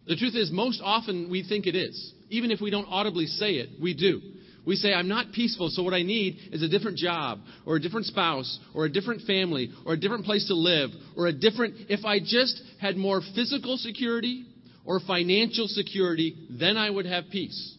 The 0.07 0.15
truth 0.15 0.35
is, 0.35 0.49
most 0.49 0.79
often 0.81 1.29
we 1.29 1.43
think 1.43 1.67
it 1.67 1.75
is. 1.75 2.13
Even 2.29 2.51
if 2.51 2.61
we 2.61 2.69
don't 2.69 2.85
audibly 2.85 3.25
say 3.25 3.53
it, 3.53 3.69
we 3.81 3.93
do. 3.93 4.21
We 4.65 4.75
say, 4.75 4.93
I'm 4.93 5.07
not 5.07 5.31
peaceful, 5.31 5.69
so 5.69 5.83
what 5.83 5.93
I 5.93 6.03
need 6.03 6.37
is 6.51 6.61
a 6.61 6.67
different 6.67 6.97
job, 6.97 7.39
or 7.65 7.77
a 7.77 7.79
different 7.79 8.05
spouse, 8.05 8.59
or 8.75 8.85
a 8.85 8.89
different 8.89 9.23
family, 9.23 9.71
or 9.85 9.93
a 9.93 9.97
different 9.97 10.25
place 10.25 10.47
to 10.47 10.53
live, 10.53 10.91
or 11.17 11.27
a 11.27 11.33
different. 11.33 11.75
If 11.89 12.05
I 12.05 12.19
just 12.19 12.61
had 12.79 12.97
more 12.97 13.21
physical 13.35 13.77
security 13.77 14.45
or 14.85 14.99
financial 14.99 15.67
security, 15.67 16.35
then 16.51 16.77
I 16.77 16.89
would 16.89 17.05
have 17.05 17.25
peace. 17.31 17.77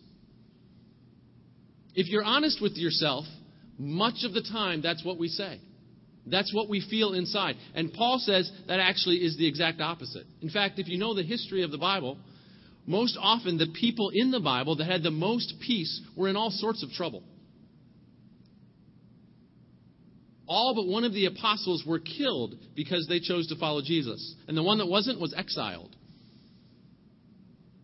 If 1.94 2.08
you're 2.08 2.24
honest 2.24 2.60
with 2.62 2.76
yourself, 2.76 3.24
much 3.78 4.24
of 4.24 4.32
the 4.32 4.42
time 4.42 4.82
that's 4.82 5.04
what 5.04 5.18
we 5.18 5.28
say. 5.28 5.60
That's 6.26 6.54
what 6.54 6.68
we 6.68 6.84
feel 6.88 7.14
inside. 7.14 7.56
And 7.74 7.92
Paul 7.92 8.18
says 8.18 8.50
that 8.68 8.78
actually 8.78 9.16
is 9.16 9.36
the 9.36 9.46
exact 9.46 9.80
opposite. 9.80 10.26
In 10.42 10.50
fact, 10.50 10.78
if 10.78 10.88
you 10.88 10.98
know 10.98 11.14
the 11.14 11.22
history 11.22 11.62
of 11.62 11.70
the 11.70 11.78
Bible, 11.78 12.18
most 12.90 13.16
often 13.20 13.56
the 13.56 13.68
people 13.80 14.10
in 14.12 14.30
the 14.30 14.40
Bible 14.40 14.76
that 14.76 14.84
had 14.84 15.02
the 15.02 15.10
most 15.10 15.54
peace 15.64 16.00
were 16.16 16.28
in 16.28 16.36
all 16.36 16.50
sorts 16.50 16.82
of 16.82 16.90
trouble. 16.90 17.22
All 20.46 20.74
but 20.74 20.88
one 20.88 21.04
of 21.04 21.12
the 21.12 21.26
apostles 21.26 21.84
were 21.86 22.00
killed 22.00 22.56
because 22.74 23.06
they 23.08 23.20
chose 23.20 23.46
to 23.48 23.56
follow 23.56 23.82
Jesus. 23.82 24.34
And 24.48 24.56
the 24.56 24.64
one 24.64 24.78
that 24.78 24.86
wasn't 24.86 25.20
was 25.20 25.32
exiled. 25.32 25.94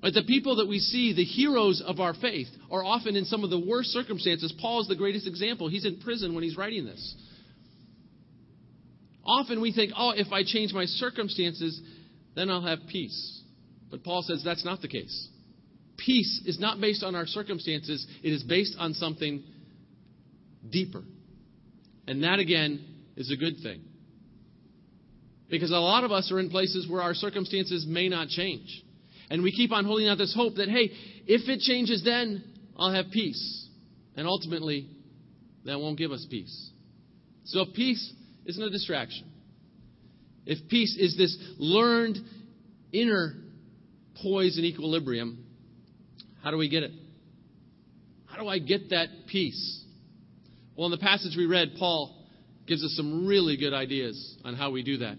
But 0.03 0.15
the 0.15 0.25
people 0.25 0.57
that 0.57 0.69
we 0.69 0.81
see, 0.81 1.13
the 1.13 1.25
heroes 1.25 1.81
of 1.85 2.01
our 2.01 2.15
faith, 2.15 2.49
are 2.71 2.85
often 2.85 3.15
in 3.15 3.25
some 3.25 3.45
of 3.45 3.51
the 3.51 3.59
worst 3.59 3.91
circumstances. 3.91 4.53
Paul 4.61 4.81
is 4.81 4.89
the 4.89 4.97
greatest 4.97 5.29
example. 5.29 5.69
He's 5.69 5.87
in 5.87 6.01
prison 6.01 6.35
when 6.35 6.43
he's 6.43 6.57
writing 6.57 6.85
this. 6.85 7.15
Often 9.25 9.61
we 9.61 9.73
think, 9.73 9.93
oh, 9.97 10.11
if 10.11 10.33
I 10.33 10.43
change 10.45 10.73
my 10.73 10.85
circumstances, 10.85 11.81
then 12.35 12.51
I'll 12.51 12.63
have 12.63 12.81
peace. 12.89 13.36
But 13.97 14.05
Paul 14.05 14.21
says 14.21 14.43
that's 14.45 14.65
not 14.65 14.83
the 14.83 14.89
case. 14.89 15.29
Peace 15.97 16.43
is 16.45 16.61
not 16.61 16.83
based 16.83 17.03
on 17.03 17.15
our 17.15 17.25
circumstances, 17.25 18.07
it 18.23 18.29
is 18.29 18.43
based 18.43 18.77
on 18.79 18.93
something 18.93 19.43
deeper. 20.69 21.03
And 22.07 22.23
that, 22.23 22.39
again, 22.39 22.85
is 23.17 23.31
a 23.31 23.37
good 23.37 23.55
thing. 23.63 23.81
Because 25.49 25.71
a 25.71 25.77
lot 25.77 26.05
of 26.05 26.13
us 26.13 26.31
are 26.31 26.39
in 26.39 26.51
places 26.51 26.87
where 26.87 27.01
our 27.01 27.15
circumstances 27.15 27.87
may 27.89 28.11
not 28.11 28.29
change. 28.29 28.85
And 29.31 29.43
we 29.43 29.51
keep 29.51 29.73
on 29.73 29.87
holding 29.87 30.09
out 30.09 30.19
this 30.19 30.35
hope 30.35 30.57
that, 30.57 30.69
hey, 30.69 30.91
if 31.27 31.49
it 31.49 31.61
changes 31.61 32.05
then, 32.05 32.45
I'll 32.77 32.93
have 32.93 33.07
peace. 33.11 33.67
And 34.15 34.27
ultimately, 34.27 34.91
that 35.65 35.81
won't 35.81 35.97
give 35.97 36.13
us 36.13 36.27
peace. 36.29 36.71
So 37.45 37.65
peace 37.75 38.13
isn't 38.45 38.63
a 38.63 38.71
distraction. 38.71 39.27
If 40.45 40.69
peace 40.69 40.95
is 41.01 41.17
this 41.17 41.35
learned 41.57 42.19
inner 42.93 43.37
poise 44.23 44.57
and 44.57 44.65
equilibrium, 44.65 45.45
how 46.43 46.51
do 46.51 46.57
we 46.57 46.69
get 46.69 46.83
it? 46.83 46.93
How 48.27 48.41
do 48.41 48.49
I 48.49 48.59
get 48.59 48.91
that 48.91 49.09
peace? 49.27 49.85
Well, 50.77 50.87
in 50.87 50.91
the 50.91 50.99
passage 50.99 51.37
we 51.37 51.47
read, 51.47 51.73
Paul 51.79 52.15
gives 52.67 52.85
us 52.85 52.95
some 52.97 53.27
really 53.27 53.57
good 53.57 53.73
ideas 53.73 54.37
on 54.45 54.55
how 54.55 54.71
we 54.71 54.83
do 54.83 54.99
that. 54.99 55.17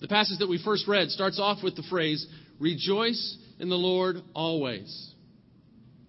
The 0.00 0.08
passage 0.08 0.38
that 0.38 0.48
we 0.48 0.62
first 0.62 0.86
read 0.88 1.08
starts 1.08 1.38
off 1.38 1.62
with 1.62 1.76
the 1.76 1.82
phrase, 1.90 2.26
Rejoice 2.58 3.38
in 3.58 3.68
the 3.68 3.76
Lord 3.76 4.16
always. 4.34 5.14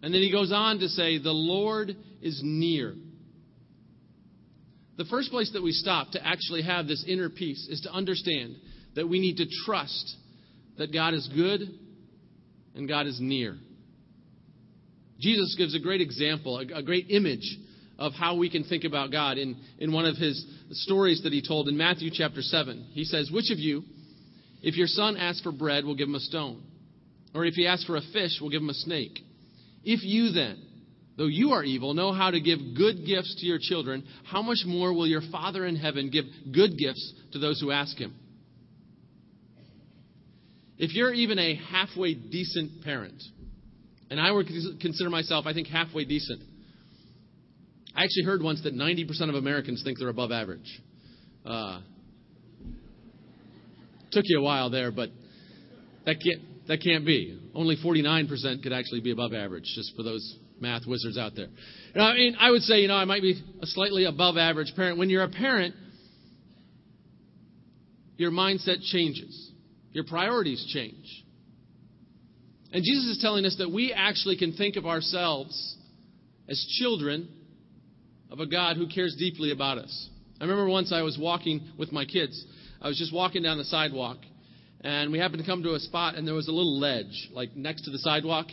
And 0.02 0.14
then 0.14 0.22
he 0.22 0.32
goes 0.32 0.52
on 0.52 0.80
to 0.80 0.88
say, 0.88 1.18
The 1.18 1.32
Lord 1.32 1.96
is 2.22 2.42
near. 2.44 2.96
The 4.98 5.06
first 5.06 5.32
place 5.32 5.52
that 5.54 5.64
we 5.64 5.72
stop 5.72 6.12
to 6.12 6.26
actually 6.26 6.62
have 6.62 6.88
this 6.88 7.04
inner 7.08 7.30
peace 7.30 7.68
is 7.70 7.82
to 7.82 7.92
understand 7.92 8.56
that 8.96 9.08
we 9.08 9.20
need 9.20 9.38
to 9.38 9.46
trust 9.66 10.16
that 10.78 10.94
God 10.94 11.14
is 11.14 11.30
good 11.36 11.62
and 12.76 12.88
God 12.88 13.08
is 13.08 13.18
near. 13.20 13.58
Jesus 15.20 15.56
gives 15.58 15.76
a 15.76 15.80
great 15.80 16.02
example, 16.02 16.58
a, 16.58 16.82
great 16.82 17.08
image 17.10 17.58
of 18.00 18.14
how 18.14 18.36
we 18.36 18.50
can 18.50 18.64
think 18.64 18.84
about 18.84 19.12
God 19.12 19.38
in, 19.38 19.56
in 19.78 19.94
one 19.94 20.06
of 20.06 20.18
his 20.18 20.44
stories 20.72 21.22
that 21.24 21.32
he 21.32 21.46
told 21.48 21.68
in 21.68 21.78
Matthew 21.78 22.10
chapter 22.12 22.42
7. 22.42 22.88
He 22.92 23.04
says, 23.04 23.30
Which 23.32 23.52
of 23.52 23.60
you, 23.60 23.84
if 24.64 24.76
your 24.76 24.88
son 24.88 25.18
asks 25.18 25.42
for 25.42 25.52
bread, 25.52 25.86
will 25.86 25.96
give 25.96 26.08
him 26.08 26.16
a 26.16 26.20
stone? 26.20 26.64
Or 27.36 27.46
if 27.46 27.54
he 27.54 27.68
asks 27.68 27.86
for 27.86 27.98
a 27.98 28.02
fish, 28.14 28.40
will 28.42 28.50
give 28.50 28.64
him 28.64 28.70
a 28.70 28.74
snake? 28.74 29.20
If 29.84 30.04
you 30.04 30.32
then, 30.32 30.62
though 31.18 31.28
you 31.28 31.52
are 31.52 31.64
evil, 31.64 31.94
know 31.94 32.12
how 32.12 32.32
to 32.32 32.42
give 32.42 32.60
good 32.76 33.06
gifts 33.06 33.36
to 33.40 33.46
your 33.46 33.60
children, 33.62 34.04
how 34.26 34.42
much 34.42 34.64
more 34.66 34.92
will 34.92 35.08
your 35.08 35.22
Father 35.32 35.66
in 35.66 35.76
heaven 35.76 36.10
give 36.10 36.26
good 36.52 36.78
gifts 36.78 37.14
to 37.34 37.40
those 37.40 37.62
who 37.62 37.72
ask 37.72 37.96
him? 37.98 38.16
If 40.82 40.96
you're 40.96 41.14
even 41.14 41.38
a 41.38 41.54
halfway 41.54 42.16
decent 42.16 42.84
parent, 42.84 43.22
and 44.10 44.20
I 44.20 44.32
would 44.32 44.48
consider 44.82 45.12
myself, 45.12 45.46
I 45.46 45.54
think, 45.54 45.68
halfway 45.68 46.06
decent, 46.06 46.42
I 47.96 48.04
actually 48.04 48.24
heard 48.24 48.42
once 48.42 48.64
that 48.64 48.74
90% 48.74 49.30
of 49.30 49.36
Americans 49.36 49.84
think 49.84 50.00
they're 50.00 50.10
above 50.10 50.32
average. 50.32 50.82
Uh, 51.46 51.82
took 54.12 54.24
you 54.26 54.40
a 54.40 54.42
while 54.42 54.72
there, 54.72 54.92
but 54.92 55.10
that 56.08 56.16
can't, 56.16 56.68
that 56.68 56.82
can't 56.82 57.06
be. 57.06 57.40
Only 57.54 57.78
49% 57.78 58.64
could 58.64 58.74
actually 58.74 59.02
be 59.02 59.12
above 59.12 59.34
average, 59.36 59.66
just 59.76 59.96
for 59.96 60.02
those 60.02 60.36
math 60.60 60.88
wizards 60.88 61.16
out 61.16 61.34
there. 61.36 61.50
Know, 61.94 62.02
I 62.02 62.16
mean, 62.16 62.36
I 62.40 62.50
would 62.50 62.64
say, 62.64 62.80
you 62.80 62.88
know, 62.88 62.96
I 62.96 63.06
might 63.06 63.22
be 63.22 63.40
a 63.62 63.68
slightly 63.68 64.06
above 64.06 64.36
average 64.36 64.74
parent. 64.76 64.98
When 64.98 65.12
you're 65.12 65.24
a 65.24 65.30
parent, 65.30 65.76
your 68.18 68.32
mindset 68.32 68.82
changes. 68.82 69.51
Your 69.92 70.04
priorities 70.04 70.66
change. 70.74 71.26
And 72.74 72.84
Jesus 72.84 73.18
is 73.18 73.20
telling 73.22 73.46
us 73.46 73.56
that 73.58 73.70
we 73.70 73.92
actually 73.94 74.38
can 74.38 74.54
think 74.54 74.78
of 74.78 74.86
ourselves 74.86 75.78
as 76.48 76.66
children 76.80 77.28
of 78.30 78.40
a 78.40 78.46
God 78.46 78.78
who 78.78 78.88
cares 78.88 79.16
deeply 79.20 79.52
about 79.52 79.78
us. 79.78 80.10
I 80.40 80.46
remember 80.46 80.70
once 80.70 80.94
I 80.94 81.02
was 81.02 81.18
walking 81.20 81.62
with 81.78 81.92
my 81.92 82.06
kids. 82.06 82.46
I 82.82 82.88
was 82.88 82.98
just 82.98 83.14
walking 83.14 83.44
down 83.44 83.58
the 83.58 83.66
sidewalk, 83.66 84.18
and 84.82 85.12
we 85.12 85.20
happened 85.20 85.44
to 85.44 85.46
come 85.46 85.64
to 85.64 85.76
a 85.76 85.80
spot, 85.80 86.16
and 86.16 86.26
there 86.26 86.34
was 86.34 86.48
a 86.48 86.52
little 86.52 86.80
ledge, 86.80 87.30
like 87.34 87.56
next 87.56 87.84
to 87.84 87.92
the 87.92 88.00
sidewalk. 88.00 88.48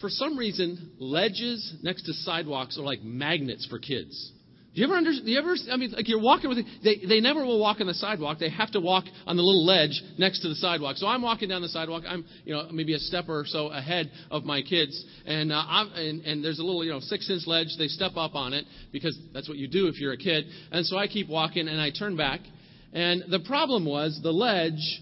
For 0.00 0.10
some 0.10 0.36
reason, 0.36 0.92
ledges 0.98 1.74
next 1.82 2.02
to 2.04 2.12
sidewalks 2.12 2.78
are 2.78 2.82
like 2.82 3.02
magnets 3.02 3.66
for 3.66 3.78
kids. 3.78 4.32
Do 4.76 4.82
you 4.82 4.88
ever 4.88 4.96
under, 4.96 5.10
do 5.10 5.30
you 5.30 5.38
ever, 5.38 5.56
I 5.72 5.78
mean, 5.78 5.92
like 5.92 6.06
you're 6.06 6.20
walking 6.20 6.50
with, 6.50 6.58
they, 6.84 7.00
they 7.08 7.18
never 7.18 7.42
will 7.46 7.58
walk 7.58 7.80
on 7.80 7.86
the 7.86 7.94
sidewalk. 7.94 8.38
They 8.38 8.50
have 8.50 8.70
to 8.72 8.80
walk 8.80 9.04
on 9.26 9.38
the 9.38 9.42
little 9.42 9.64
ledge 9.64 10.02
next 10.18 10.40
to 10.40 10.50
the 10.50 10.54
sidewalk. 10.54 10.96
So 10.98 11.06
I'm 11.06 11.22
walking 11.22 11.48
down 11.48 11.62
the 11.62 11.70
sidewalk. 11.70 12.02
I'm, 12.06 12.26
you 12.44 12.52
know, 12.52 12.68
maybe 12.70 12.92
a 12.92 12.98
step 12.98 13.24
or 13.26 13.44
so 13.46 13.68
ahead 13.68 14.10
of 14.30 14.44
my 14.44 14.60
kids. 14.60 15.02
And, 15.24 15.50
uh, 15.50 15.64
I'm, 15.66 15.92
and, 15.92 16.20
and 16.26 16.44
there's 16.44 16.58
a 16.58 16.62
little, 16.62 16.84
you 16.84 16.90
know, 16.90 17.00
six 17.00 17.30
inch 17.30 17.46
ledge. 17.46 17.68
They 17.78 17.88
step 17.88 18.12
up 18.16 18.34
on 18.34 18.52
it 18.52 18.66
because 18.92 19.18
that's 19.32 19.48
what 19.48 19.56
you 19.56 19.66
do 19.66 19.86
if 19.86 19.98
you're 19.98 20.12
a 20.12 20.18
kid. 20.18 20.44
And 20.70 20.84
so 20.84 20.98
I 20.98 21.06
keep 21.06 21.26
walking 21.26 21.68
and 21.68 21.80
I 21.80 21.90
turn 21.90 22.14
back. 22.14 22.40
And 22.92 23.24
the 23.30 23.40
problem 23.40 23.86
was 23.86 24.20
the 24.22 24.30
ledge 24.30 25.00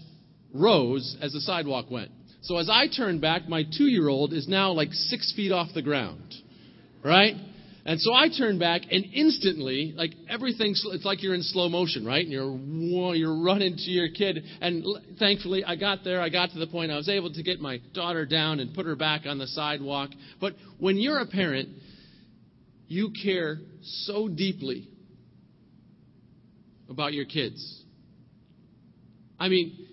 rose 0.53 1.17
as 1.21 1.33
the 1.33 1.41
sidewalk 1.41 1.91
went. 1.91 2.11
So 2.43 2.55
as 2.59 2.69
I 2.69 2.87
turn 2.87 3.19
back, 3.19 3.49
my 3.49 3.63
two 3.63 3.87
year 3.87 4.07
old 4.07 4.31
is 4.31 4.47
now 4.47 4.71
like 4.71 4.93
six 4.93 5.33
feet 5.35 5.51
off 5.51 5.67
the 5.73 5.81
ground. 5.81 6.33
Right? 7.03 7.35
And 7.87 8.01
so 8.01 8.13
I 8.15 8.29
turn 8.35 8.57
back, 8.57 8.81
and 8.89 9.05
instantly, 9.13 9.93
like 9.95 10.11
everything's, 10.27 10.83
it's 10.91 11.05
like 11.05 11.21
you're 11.21 11.35
in 11.35 11.43
slow 11.43 11.69
motion, 11.69 12.03
right? 12.03 12.23
And 12.23 12.31
you're 12.31 13.15
you're 13.15 13.43
running 13.43 13.75
to 13.77 13.91
your 13.91 14.09
kid. 14.09 14.43
And 14.59 14.83
thankfully, 15.19 15.63
I 15.63 15.75
got 15.75 16.03
there. 16.03 16.19
I 16.19 16.29
got 16.29 16.49
to 16.51 16.59
the 16.59 16.65
point 16.65 16.91
I 16.91 16.97
was 16.97 17.09
able 17.09 17.31
to 17.31 17.43
get 17.43 17.59
my 17.59 17.79
daughter 17.93 18.25
down 18.25 18.59
and 18.59 18.73
put 18.73 18.87
her 18.87 18.95
back 18.95 19.27
on 19.27 19.37
the 19.37 19.45
sidewalk. 19.45 20.09
But 20.41 20.53
when 20.79 20.97
you're 20.97 21.19
a 21.19 21.27
parent, 21.27 21.69
you 22.87 23.11
care 23.23 23.59
so 23.83 24.29
deeply 24.29 24.89
about 26.89 27.13
your 27.13 27.25
kids. 27.25 27.83
I 29.39 29.47
mean, 29.47 29.87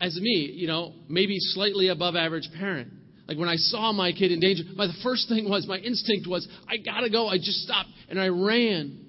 as 0.00 0.16
me, 0.16 0.52
you 0.54 0.68
know, 0.68 0.92
maybe 1.08 1.38
slightly 1.38 1.88
above 1.88 2.14
average 2.14 2.48
parent. 2.56 2.92
Like 3.32 3.38
when 3.38 3.48
I 3.48 3.56
saw 3.56 3.92
my 3.92 4.12
kid 4.12 4.30
in 4.30 4.40
danger, 4.40 4.62
my 4.74 4.86
the 4.86 4.92
first 5.02 5.26
thing 5.26 5.48
was 5.48 5.66
my 5.66 5.78
instinct 5.78 6.28
was 6.28 6.46
I 6.68 6.76
gotta 6.76 7.08
go. 7.08 7.28
I 7.28 7.38
just 7.38 7.62
stopped 7.62 7.88
and 8.10 8.20
I 8.20 8.28
ran. 8.28 9.06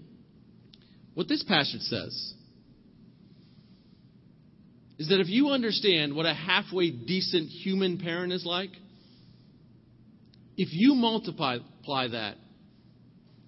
What 1.14 1.28
this 1.28 1.44
passage 1.44 1.82
says 1.82 2.34
is 4.98 5.10
that 5.10 5.20
if 5.20 5.28
you 5.28 5.50
understand 5.50 6.16
what 6.16 6.26
a 6.26 6.34
halfway 6.34 6.90
decent 6.90 7.50
human 7.50 7.98
parent 7.98 8.32
is 8.32 8.46
like, 8.46 8.70
if 10.56 10.70
you 10.72 10.96
multiply 10.96 11.58
that 11.86 12.38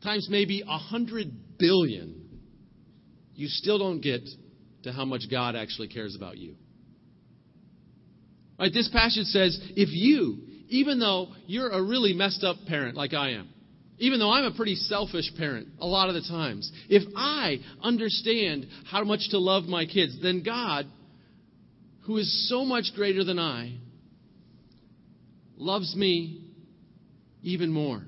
times 0.03 0.27
maybe 0.29 0.61
a 0.67 0.77
hundred 0.77 1.57
billion, 1.57 2.41
you 3.33 3.47
still 3.47 3.79
don't 3.79 4.01
get 4.01 4.27
to 4.83 4.91
how 4.91 5.05
much 5.05 5.21
God 5.31 5.55
actually 5.55 5.87
cares 5.87 6.17
about 6.17 6.37
you. 6.37 6.55
Right? 8.59 8.73
This 8.73 8.89
passage 8.89 9.27
says 9.27 9.57
if 9.77 9.87
you 9.93 10.54
even 10.69 10.99
though 10.99 11.29
you're 11.47 11.69
a 11.69 11.81
really 11.81 12.13
messed 12.13 12.43
up 12.43 12.57
parent 12.67 12.95
like 12.95 13.13
I 13.13 13.31
am, 13.31 13.49
Even 13.97 14.19
though 14.19 14.31
I'm 14.31 14.43
a 14.45 14.55
pretty 14.55 14.75
selfish 14.75 15.31
parent 15.37 15.69
a 15.79 15.85
lot 15.85 16.09
of 16.09 16.15
the 16.15 16.21
times, 16.21 16.69
if 16.89 17.03
I 17.15 17.59
understand 17.81 18.67
how 18.85 19.03
much 19.05 19.29
to 19.29 19.39
love 19.39 19.65
my 19.65 19.85
kids, 19.85 20.17
then 20.21 20.43
God, 20.43 20.85
who 22.01 22.17
is 22.17 22.49
so 22.49 22.65
much 22.65 22.91
greater 22.93 23.23
than 23.23 23.39
I, 23.39 23.77
loves 25.55 25.95
me 25.95 26.41
even 27.41 27.71
more. 27.71 28.01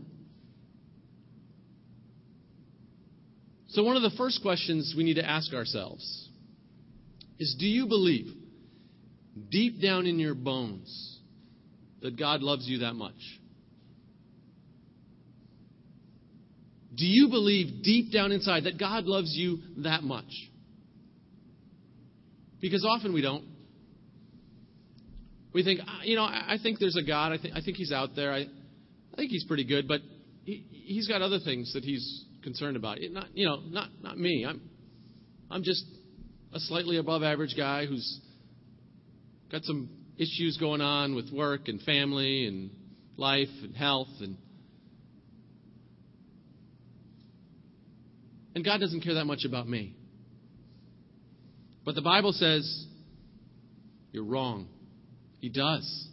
So, 3.70 3.84
one 3.84 3.96
of 3.96 4.02
the 4.02 4.18
first 4.18 4.42
questions 4.42 4.94
we 4.98 5.04
need 5.04 5.16
to 5.16 5.26
ask 5.26 5.54
ourselves 5.54 6.28
is 7.40 7.56
Do 7.58 7.66
you 7.66 7.86
believe 7.86 8.34
deep 9.50 9.82
down 9.82 10.06
in 10.06 10.20
your 10.20 10.34
bones 10.34 11.17
that 12.08 12.18
God 12.18 12.42
loves 12.42 12.66
you 12.66 12.80
that 12.80 12.94
much? 12.94 13.20
Do 16.96 17.06
you 17.06 17.28
believe 17.28 17.84
deep 17.84 18.14
down 18.14 18.32
inside 18.32 18.64
that 18.64 18.80
God 18.80 19.04
loves 19.04 19.36
you 19.36 19.60
that 19.84 20.04
much? 20.04 20.32
Because 22.62 22.86
often 22.90 23.14
we 23.14 23.22
don't. 23.22 23.44
We 25.54 25.66
think, 25.66 25.82
ah, 25.86 26.00
you 26.04 26.16
know, 26.16 26.24
I 26.24 26.56
think 26.64 26.80
there's 26.80 26.96
a 26.96 27.06
God. 27.06 27.34
I 27.34 27.40
think, 27.40 27.56
I 27.56 27.62
think 27.62 27.76
He's 27.76 27.92
out 27.92 28.12
there. 28.16 28.32
I, 28.32 28.40
I 28.40 29.16
think 29.18 29.30
He's 29.30 29.44
pretty 29.44 29.66
good, 29.66 29.86
but 29.86 30.00
he, 30.46 30.66
He's 30.72 31.10
got 31.10 31.22
other 31.22 31.40
things 31.44 31.74
that 31.74 31.84
He's 31.84 32.24
concerned 32.42 32.78
about. 32.78 33.00
It 33.00 33.12
not, 33.12 33.28
you 33.34 33.46
know, 33.46 33.60
not, 33.68 33.90
not 34.02 34.18
me. 34.18 34.46
I'm, 34.48 34.62
I'm 35.52 35.62
just 35.62 35.84
a 36.54 36.60
slightly 36.62 36.98
above 36.98 37.22
average 37.22 37.56
guy 37.58 37.86
who's 37.86 38.22
got 39.52 39.64
some 39.66 39.90
issues 40.18 40.58
going 40.58 40.82
on 40.82 41.16
with 41.16 41.32
work 41.32 41.68
and 41.68 41.82
family 41.82 42.46
and 42.46 42.72
life 43.18 43.48
and 43.64 43.76
health 43.76 44.10
and 44.20 44.38
And 48.58 48.66
God 48.66 48.80
doesn't 48.80 49.02
care 49.02 49.14
that 49.14 49.26
much 49.26 49.46
about 49.46 49.70
me. 49.70 49.96
But 51.86 51.94
the 51.94 52.02
Bible 52.02 52.32
says 52.32 52.88
you're 54.12 54.24
wrong. 54.24 54.68
He 55.38 55.50
does. 55.50 56.08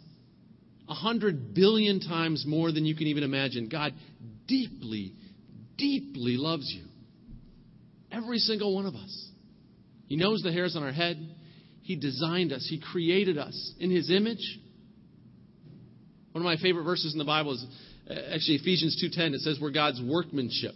A 0.87 0.93
hundred 0.93 1.55
billion 1.55 1.99
times 1.99 2.45
more 2.45 2.71
than 2.71 2.85
you 2.85 2.95
can 2.95 3.07
even 3.07 3.23
imagine. 3.23 3.67
God 3.67 3.93
deeply, 4.45 5.13
deeply 5.75 6.37
loves 6.37 6.71
you. 6.71 6.85
Every 8.11 8.37
single 8.37 8.75
one 8.75 8.85
of 8.85 8.93
us. 8.93 9.29
He 10.05 10.15
knows 10.15 10.43
the 10.43 10.51
hairs 10.51 10.75
on 10.75 10.83
our 10.83 10.91
head. 10.91 11.17
He 11.85 11.95
designed 11.95 12.51
us. 12.51 12.65
He 12.67 12.81
created 12.81 13.37
us 13.37 13.73
in 13.79 13.91
His 13.91 14.09
image. 14.09 14.59
One 16.31 16.41
of 16.41 16.43
my 16.43 16.57
favorite 16.57 16.83
verses 16.83 17.13
in 17.13 17.19
the 17.19 17.25
Bible 17.25 17.53
is 17.53 17.63
uh, 18.09 18.13
actually 18.33 18.55
Ephesians 18.55 18.99
2:10. 19.03 19.35
It 19.35 19.41
says 19.41 19.59
we're 19.61 19.69
God's 19.69 20.01
workmanship. 20.01 20.73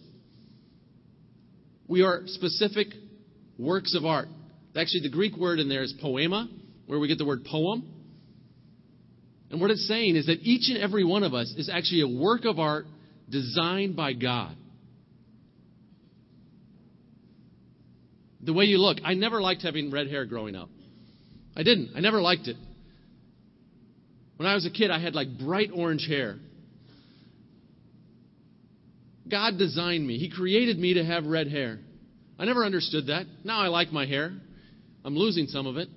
We 1.88 2.04
are 2.04 2.22
specific 2.28 2.90
works 3.58 3.96
of 3.96 4.06
art. 4.06 4.28
Actually, 4.76 5.02
the 5.02 5.10
Greek 5.10 5.36
word 5.36 5.58
in 5.58 5.68
there 5.68 5.82
is 5.82 5.96
poema, 6.00 6.48
where 6.86 7.00
we 7.00 7.08
get 7.08 7.18
the 7.18 7.26
word 7.26 7.44
poem. 7.44 7.92
And 9.50 9.60
what 9.60 9.72
it's 9.72 9.88
saying 9.88 10.16
is 10.16 10.28
that 10.28 10.42
each 10.44 10.70
and 10.70 10.78
every 10.78 11.04
one 11.04 11.24
of 11.24 11.34
us 11.34 11.52
is 11.58 11.70
actually 11.74 12.02
a 12.02 12.08
work 12.08 12.46
of 12.46 12.60
art 12.60 12.86
designed 13.28 13.96
by 13.96 14.14
God. 14.14 14.56
The 18.42 18.54
way 18.54 18.66
you 18.66 18.78
look, 18.78 19.00
I 19.04 19.16
never 19.16 19.42
liked 19.42 19.64
having 19.64 19.90
red 19.90 20.08
hair 20.08 20.26
growing 20.26 20.56
up. 20.56 20.70
I 21.60 21.64
didn't. 21.64 21.90
I 21.94 22.00
never 22.00 22.22
liked 22.22 22.48
it. 22.48 22.56
When 24.38 24.48
I 24.48 24.56
was 24.56 24.66
a 24.66 24.70
kid, 24.70 24.92
I 24.92 25.00
had 25.00 25.14
like 25.14 25.38
bright 25.38 25.72
orange 25.76 26.08
hair. 26.08 26.38
God 29.30 29.58
designed 29.58 30.08
me. 30.08 30.18
He 30.18 30.30
created 30.30 30.80
me 30.80 30.94
to 30.94 31.04
have 31.04 31.26
red 31.26 31.50
hair. 31.50 31.80
I 32.40 32.46
never 32.46 32.64
understood 32.64 33.08
that. 33.08 33.26
Now 33.44 33.60
I 33.60 33.68
like 33.68 33.92
my 33.92 34.06
hair. 34.06 34.32
I'm 35.04 35.18
losing 35.18 35.48
some 35.48 35.68
of 35.68 35.76
it. 35.76 35.90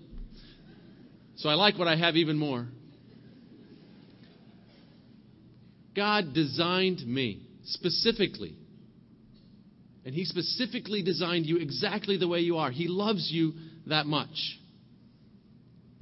So 1.37 1.49
I 1.49 1.55
like 1.55 1.79
what 1.79 1.87
I 1.87 1.95
have 1.95 2.17
even 2.17 2.37
more. 2.37 2.67
God 5.95 6.35
designed 6.35 7.07
me 7.07 7.47
specifically. 7.67 8.57
And 10.05 10.13
He 10.13 10.25
specifically 10.25 11.05
designed 11.05 11.47
you 11.47 11.59
exactly 11.59 12.17
the 12.17 12.27
way 12.27 12.41
you 12.41 12.57
are. 12.57 12.73
He 12.73 12.89
loves 12.89 13.31
you 13.31 13.53
that 13.87 14.07
much. 14.07 14.59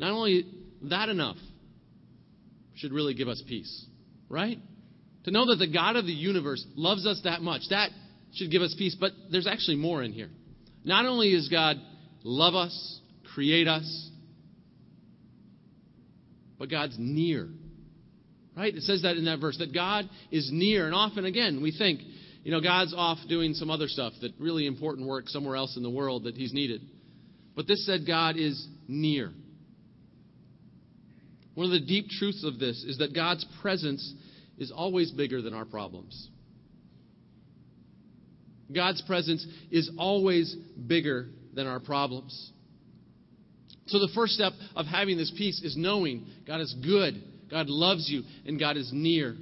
Not 0.01 0.13
only 0.13 0.47
that 0.85 1.11
enough 1.11 1.37
should 2.75 2.91
really 2.91 3.13
give 3.13 3.29
us 3.29 3.43
peace, 3.47 3.85
right? 4.31 4.59
To 5.25 5.31
know 5.31 5.45
that 5.45 5.57
the 5.57 5.71
God 5.71 5.97
of 5.97 6.07
the 6.07 6.13
universe 6.13 6.65
loves 6.75 7.07
us 7.07 7.21
that 7.25 7.43
much, 7.43 7.61
that 7.69 7.91
should 8.33 8.51
give 8.51 8.63
us 8.63 8.75
peace. 8.79 8.97
But 8.99 9.13
there's 9.31 9.47
actually 9.47 9.77
more 9.77 10.03
in 10.03 10.13
here. 10.13 10.31
Not 10.85 11.05
only 11.05 11.35
is 11.35 11.51
God 11.51 11.77
love 12.25 12.55
us, 12.55 13.01
create 13.35 13.69
us, 13.69 14.11
but 16.59 16.71
God's 16.71 16.97
near. 16.99 17.49
Right? 18.57 18.75
It 18.75 18.83
says 18.85 19.03
that 19.03 19.19
in 19.19 19.27
that 19.27 19.39
verse, 19.39 19.59
that 19.59 19.75
God 19.75 20.09
is 20.31 20.49
near. 20.51 20.87
And 20.87 20.95
often, 20.95 21.27
again, 21.27 21.61
we 21.63 21.73
think, 21.77 22.01
you 22.43 22.53
know, 22.53 22.63
God's 22.63 22.95
off 22.97 23.19
doing 23.29 23.53
some 23.53 23.69
other 23.69 23.87
stuff, 23.87 24.15
that 24.23 24.33
really 24.39 24.67
important 24.67 25.07
work 25.07 25.29
somewhere 25.29 25.57
else 25.57 25.77
in 25.77 25.83
the 25.83 25.91
world 25.91 26.25
that 26.25 26.37
He's 26.37 26.55
needed. 26.55 26.81
But 27.55 27.67
this 27.67 27.85
said 27.85 28.07
God 28.07 28.39
is 28.39 28.67
near. 28.89 29.33
One 31.55 31.67
of 31.67 31.73
the 31.73 31.81
deep 31.81 32.09
truths 32.09 32.45
of 32.45 32.59
this 32.59 32.85
is 32.85 32.99
that 32.99 33.15
God's 33.15 33.45
presence 33.61 34.15
is 34.59 34.71
always 34.71 35.11
bigger 35.11 35.43
than 35.43 35.55
our 35.55 35.65
problems. 35.65 36.29
God's 38.73 39.03
presence 39.03 39.45
is 39.71 39.91
always 39.99 40.55
bigger 40.87 41.29
than 41.55 41.67
our 41.67 41.81
problems. 41.81 42.53
So, 43.87 43.99
the 43.99 44.13
first 44.15 44.35
step 44.35 44.53
of 44.77 44.87
having 44.87 45.17
this 45.17 45.33
peace 45.37 45.61
is 45.63 45.77
knowing 45.77 46.27
God 46.47 46.61
is 46.61 46.73
good, 46.85 47.21
God 47.51 47.69
loves 47.69 48.09
you, 48.09 48.23
and 48.47 48.59
God 48.59 48.77
is 48.77 48.91
near. 48.93 49.37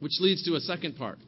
Which 0.00 0.14
leads 0.18 0.44
to 0.44 0.56
a 0.56 0.60
second 0.60 0.96
part. 0.96 1.18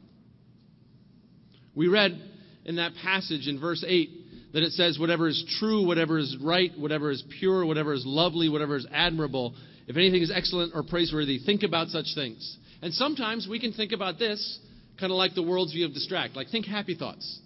We 1.75 1.87
read 1.87 2.21
in 2.65 2.75
that 2.75 2.91
passage 3.01 3.47
in 3.47 3.59
verse 3.59 3.83
8 3.87 4.09
that 4.53 4.63
it 4.63 4.71
says, 4.71 4.97
Whatever 4.97 5.27
is 5.27 5.43
true, 5.59 5.85
whatever 5.85 6.17
is 6.17 6.37
right, 6.41 6.71
whatever 6.77 7.11
is 7.11 7.23
pure, 7.39 7.65
whatever 7.65 7.93
is 7.93 8.03
lovely, 8.05 8.49
whatever 8.49 8.75
is 8.75 8.87
admirable, 8.91 9.55
if 9.87 9.97
anything 9.97 10.21
is 10.21 10.31
excellent 10.33 10.73
or 10.73 10.83
praiseworthy, 10.83 11.39
think 11.39 11.63
about 11.63 11.89
such 11.89 12.07
things. 12.15 12.57
And 12.81 12.93
sometimes 12.93 13.47
we 13.49 13.59
can 13.59 13.73
think 13.73 13.91
about 13.91 14.19
this 14.19 14.59
kind 14.99 15.11
of 15.11 15.17
like 15.17 15.35
the 15.35 15.43
world's 15.43 15.73
view 15.73 15.85
of 15.85 15.93
distract. 15.93 16.35
Like, 16.35 16.49
think 16.49 16.65
happy 16.65 16.95
thoughts. 16.95 17.39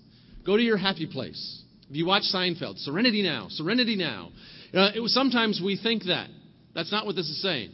Go 0.46 0.58
to 0.58 0.64
your 0.64 0.78
happy 0.78 1.08
place. 1.08 1.64
If 1.90 1.96
you 1.96 2.06
watch 2.06 2.24
Seinfeld, 2.34 2.78
serenity 2.80 3.22
now, 3.22 3.48
serenity 3.50 3.96
now. 3.96 4.32
Uh, 4.74 4.92
was, 4.98 5.14
sometimes 5.14 5.62
we 5.64 5.80
think 5.82 6.04
that. 6.06 6.30
That's 6.76 6.92
not 6.92 7.06
what 7.06 7.16
this 7.16 7.28
is 7.28 7.42
saying. 7.42 7.72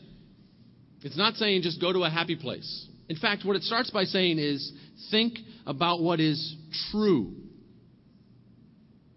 It's 1.01 1.17
not 1.17 1.35
saying 1.35 1.63
just 1.63 1.81
go 1.81 1.91
to 1.91 2.03
a 2.03 2.09
happy 2.09 2.35
place. 2.35 2.87
In 3.09 3.17
fact, 3.17 3.43
what 3.43 3.55
it 3.55 3.63
starts 3.63 3.89
by 3.89 4.05
saying 4.05 4.39
is 4.39 4.71
think 5.11 5.37
about 5.65 6.01
what 6.01 6.19
is 6.19 6.55
true. 6.91 7.33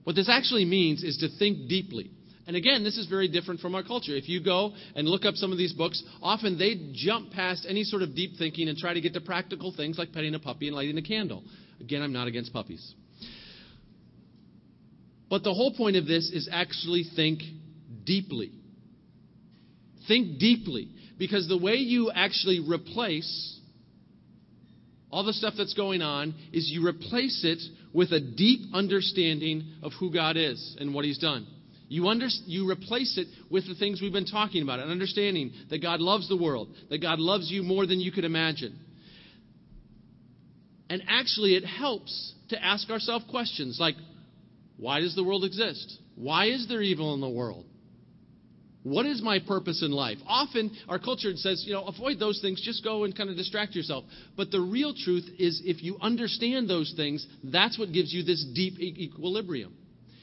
What 0.07 0.15
this 0.15 0.29
actually 0.29 0.65
means 0.65 1.03
is 1.03 1.17
to 1.17 1.29
think 1.37 1.69
deeply. 1.69 2.13
And 2.47 2.55
again, 2.55 2.85
this 2.85 2.97
is 2.97 3.09
very 3.09 3.27
different 3.27 3.59
from 3.59 3.75
our 3.75 3.83
culture. 3.83 4.15
If 4.15 4.29
you 4.29 4.41
go 4.41 4.73
and 4.95 5.09
look 5.09 5.25
up 5.25 5.35
some 5.35 5.51
of 5.51 5.59
these 5.59 5.73
books, 5.73 6.01
often 6.23 6.57
they 6.57 6.93
jump 6.93 7.33
past 7.33 7.67
any 7.69 7.83
sort 7.83 8.03
of 8.03 8.15
deep 8.15 8.39
thinking 8.39 8.69
and 8.69 8.79
try 8.79 8.95
to 8.95 9.01
get 9.01 9.15
to 9.15 9.21
practical 9.21 9.75
things 9.77 9.99
like 9.99 10.13
petting 10.13 10.33
a 10.37 10.39
puppy 10.39 10.69
and 10.69 10.77
lighting 10.77 10.97
a 10.97 11.03
candle. 11.03 11.43
Again, 11.81 12.03
I'm 12.03 12.13
not 12.13 12.29
against 12.29 12.53
puppies. 12.53 12.95
But 15.29 15.43
the 15.43 15.53
whole 15.53 15.75
point 15.75 15.97
of 15.97 16.07
this 16.07 16.31
is 16.31 16.49
actually 16.53 17.03
think 17.17 17.41
deeply. 18.05 18.53
Think 20.07 20.39
deeply. 20.39 20.91
Because 21.19 21.49
the 21.49 21.59
way 21.59 21.75
you 21.75 22.13
actually 22.13 22.61
replace 22.61 23.59
all 25.11 25.25
the 25.25 25.33
stuff 25.33 25.55
that's 25.59 25.75
going 25.75 26.01
on 26.01 26.33
is 26.53 26.71
you 26.71 26.87
replace 26.87 27.43
it 27.43 27.59
with 27.97 28.13
a 28.13 28.21
deep 28.21 28.75
understanding 28.75 29.73
of 29.83 29.91
who 29.99 30.13
God 30.13 30.37
is 30.37 30.77
and 30.79 30.93
what 30.93 31.07
He's 31.07 31.17
done. 31.19 31.47
You, 31.89 32.09
under, 32.09 32.27
you 32.45 32.69
replace 32.69 33.17
it 33.17 33.27
with 33.51 33.67
the 33.67 33.75
things 33.75 34.03
we've 34.03 34.13
been 34.13 34.27
talking 34.27 34.63
about, 34.63 34.81
an 34.81 34.91
understanding 34.91 35.53
that 35.71 35.81
God 35.81 36.01
loves 36.01 36.29
the 36.29 36.37
world, 36.37 36.69
that 36.91 37.01
God 37.01 37.19
loves 37.19 37.51
you 37.51 37.63
more 37.63 37.87
than 37.87 37.99
you 37.99 38.13
could 38.13 38.27
imagine. 38.27 38.79
And 40.91 41.05
actually, 41.09 41.55
it 41.55 41.65
helps 41.65 42.35
to 42.51 42.63
ask 42.63 42.91
ourselves 42.91 43.25
questions 43.31 43.79
like 43.81 43.95
why 44.77 45.01
does 45.01 45.15
the 45.15 45.25
world 45.25 45.47
exist? 45.47 45.99
Why 46.17 46.49
is 46.49 46.69
there 46.69 46.83
evil 46.83 47.15
in 47.15 47.23
the 47.23 47.31
world? 47.31 47.65
What 48.87 49.05
is 49.05 49.21
my 49.21 49.41
purpose 49.41 49.83
in 49.83 49.91
life? 49.91 50.19
Often 50.29 50.71
our 50.89 51.01
culture 51.01 51.35
says, 51.35 51.65
you 51.67 51.73
know, 51.73 51.87
avoid 51.87 52.21
those 52.21 52.39
things, 52.41 52.63
just 52.63 52.85
go 52.85 53.03
and 53.03 53.17
kind 53.17 53.29
of 53.29 53.37
distract 53.37 53.75
yourself. 53.75 54.05
But 54.37 54.53
the 54.53 54.61
real 54.61 54.95
truth 54.95 55.29
is 55.41 55.61
if 55.65 55.83
you 55.83 55.99
understand 56.01 56.71
those 56.71 56.95
things, 56.97 57.27
that's 57.43 57.77
what 57.81 57.91
gives 57.91 58.15
you 58.15 58.23
this 58.23 58.47
deep 58.55 58.79
equilibrium. 58.79 59.75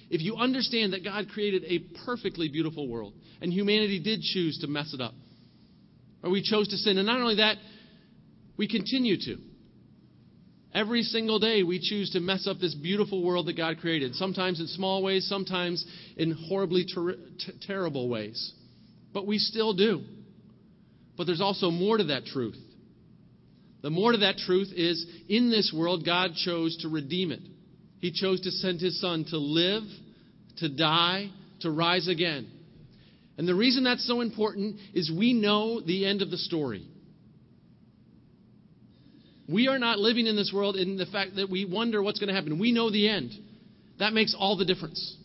If 0.10 0.22
you 0.22 0.38
understand 0.38 0.94
that 0.94 1.04
God 1.04 1.28
created 1.34 1.66
a 1.66 1.80
perfectly 2.06 2.48
beautiful 2.48 2.88
world 2.88 3.16
and 3.42 3.52
humanity 3.52 4.00
did 4.00 4.22
choose 4.22 4.58
to 4.60 4.68
mess 4.68 4.94
it 4.94 5.02
up, 5.02 5.14
or 6.24 6.30
we 6.30 6.42
chose 6.42 6.70
to 6.70 6.78
sin, 6.78 6.98
and 6.98 7.06
not 7.06 7.20
only 7.20 7.36
that, 7.36 7.58
we 8.56 8.70
continue 8.70 9.18
to. 9.18 9.42
Every 10.74 11.04
single 11.04 11.38
day, 11.38 11.62
we 11.62 11.80
choose 11.80 12.10
to 12.12 12.20
mess 12.20 12.48
up 12.48 12.60
this 12.60 12.74
beautiful 12.74 13.24
world 13.24 13.46
that 13.46 13.56
God 13.56 13.78
created, 13.78 14.16
sometimes 14.16 14.60
in 14.60 14.68
small 14.68 15.04
ways, 15.04 15.28
sometimes 15.28 15.86
in 16.18 16.32
horribly 16.32 16.86
ter- 16.86 17.16
t- 17.16 17.54
terrible 17.62 18.10
ways. 18.10 18.54
But 19.14 19.28
we 19.28 19.38
still 19.38 19.74
do. 19.74 20.02
But 21.16 21.26
there's 21.26 21.42
also 21.42 21.70
more 21.70 21.98
to 21.98 22.06
that 22.06 22.26
truth. 22.26 22.58
The 23.84 23.92
more 23.92 24.14
to 24.14 24.18
that 24.20 24.38
truth 24.38 24.70
is 24.76 25.06
in 25.30 25.52
this 25.52 25.72
world, 25.76 26.06
God 26.06 26.32
chose 26.36 26.76
to 26.78 26.90
redeem 26.90 27.32
it. 27.32 27.42
He 28.00 28.12
chose 28.12 28.42
to 28.42 28.52
send 28.52 28.82
His 28.82 29.00
Son 29.00 29.26
to 29.30 29.38
live, 29.38 29.84
to 30.58 30.70
die, 30.70 31.30
to 31.60 31.70
rise 31.70 32.08
again. 32.08 32.50
And 33.38 33.48
the 33.48 33.56
reason 33.56 33.84
that's 33.84 34.08
so 34.08 34.22
important 34.22 34.78
is 34.94 35.12
we 35.12 35.34
know 35.34 35.82
the 35.82 36.06
end 36.06 36.24
of 36.24 36.32
the 36.32 36.38
story. 36.38 36.88
We 39.48 39.68
are 39.68 39.80
not 39.80 40.00
living 40.00 40.28
in 40.28 40.36
this 40.36 40.52
world 40.54 40.76
in 40.76 40.98
the 40.98 41.06
fact 41.06 41.36
that 41.36 41.50
we 41.50 41.66
wonder 41.66 42.02
what's 42.02 42.20
going 42.20 42.30
to 42.30 42.34
happen. 42.34 42.60
We 42.60 42.72
know 42.72 42.90
the 42.90 43.10
end. 43.10 43.32
That 44.00 44.14
makes 44.14 44.36
all 44.38 44.58
the 44.58 44.66
difference. 44.66 45.18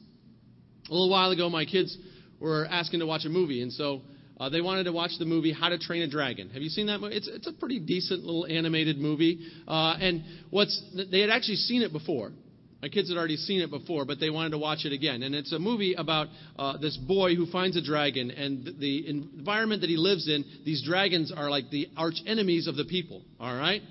A 0.89 0.93
little 0.93 1.11
while 1.11 1.31
ago, 1.31 1.49
my 1.49 1.65
kids 1.65 1.97
were 2.41 2.67
asking 2.67 3.01
to 3.01 3.07
watch 3.07 3.25
a 3.25 3.29
movie, 3.29 3.63
and 3.63 3.73
so 3.73 4.03
uh, 4.39 4.49
they 4.49 4.61
wanted 4.61 4.85
to 4.85 4.93
watch 4.93 5.13
the 5.19 5.25
movie 5.25 5.53
How 5.53 5.69
to 5.69 5.79
Train 5.79 6.03
a 6.03 6.09
Dragon. 6.09 6.51
Have 6.51 6.63
you 6.63 6.69
seen 6.69 6.87
that 6.87 7.01
movie? 7.01 7.17
It's, 7.17 7.29
it's 7.29 7.47
a 7.47 7.53
pretty 7.53 7.79
decent 7.81 8.25
little 8.25 8.47
animated 8.47 8.99
movie. 8.99 9.47
Uh, 9.67 9.97
and 10.01 10.25
what's 10.51 10.81
they 11.11 11.21
had 11.21 11.31
actually 11.31 11.57
seen 11.57 11.83
it 11.83 11.93
before. 11.93 12.33
My 12.81 12.89
kids 12.89 13.09
had 13.09 13.19
already 13.19 13.37
seen 13.37 13.61
it 13.61 13.71
before, 13.71 14.05
but 14.05 14.21
they 14.21 14.31
wanted 14.31 14.51
to 14.51 14.59
watch 14.59 14.85
it 14.85 14.93
again. 14.93 15.25
And 15.25 15.35
it's 15.35 15.53
a 15.53 15.59
movie 15.59 15.95
about 15.95 16.29
uh, 16.57 16.77
this 16.77 16.97
boy 16.97 17.35
who 17.35 17.47
finds 17.47 17.77
a 17.77 17.83
dragon, 17.83 18.31
and 18.31 18.79
the 18.79 19.09
environment 19.09 19.81
that 19.81 19.91
he 19.91 19.97
lives 19.97 20.29
in, 20.29 20.45
these 20.65 20.85
dragons 20.85 21.33
are 21.37 21.51
like 21.51 21.71
the 21.71 21.89
arch 21.97 22.21
enemies 22.25 22.69
of 22.69 22.77
the 22.77 22.85
people. 22.85 23.23
All 23.41 23.55
right? 23.55 23.83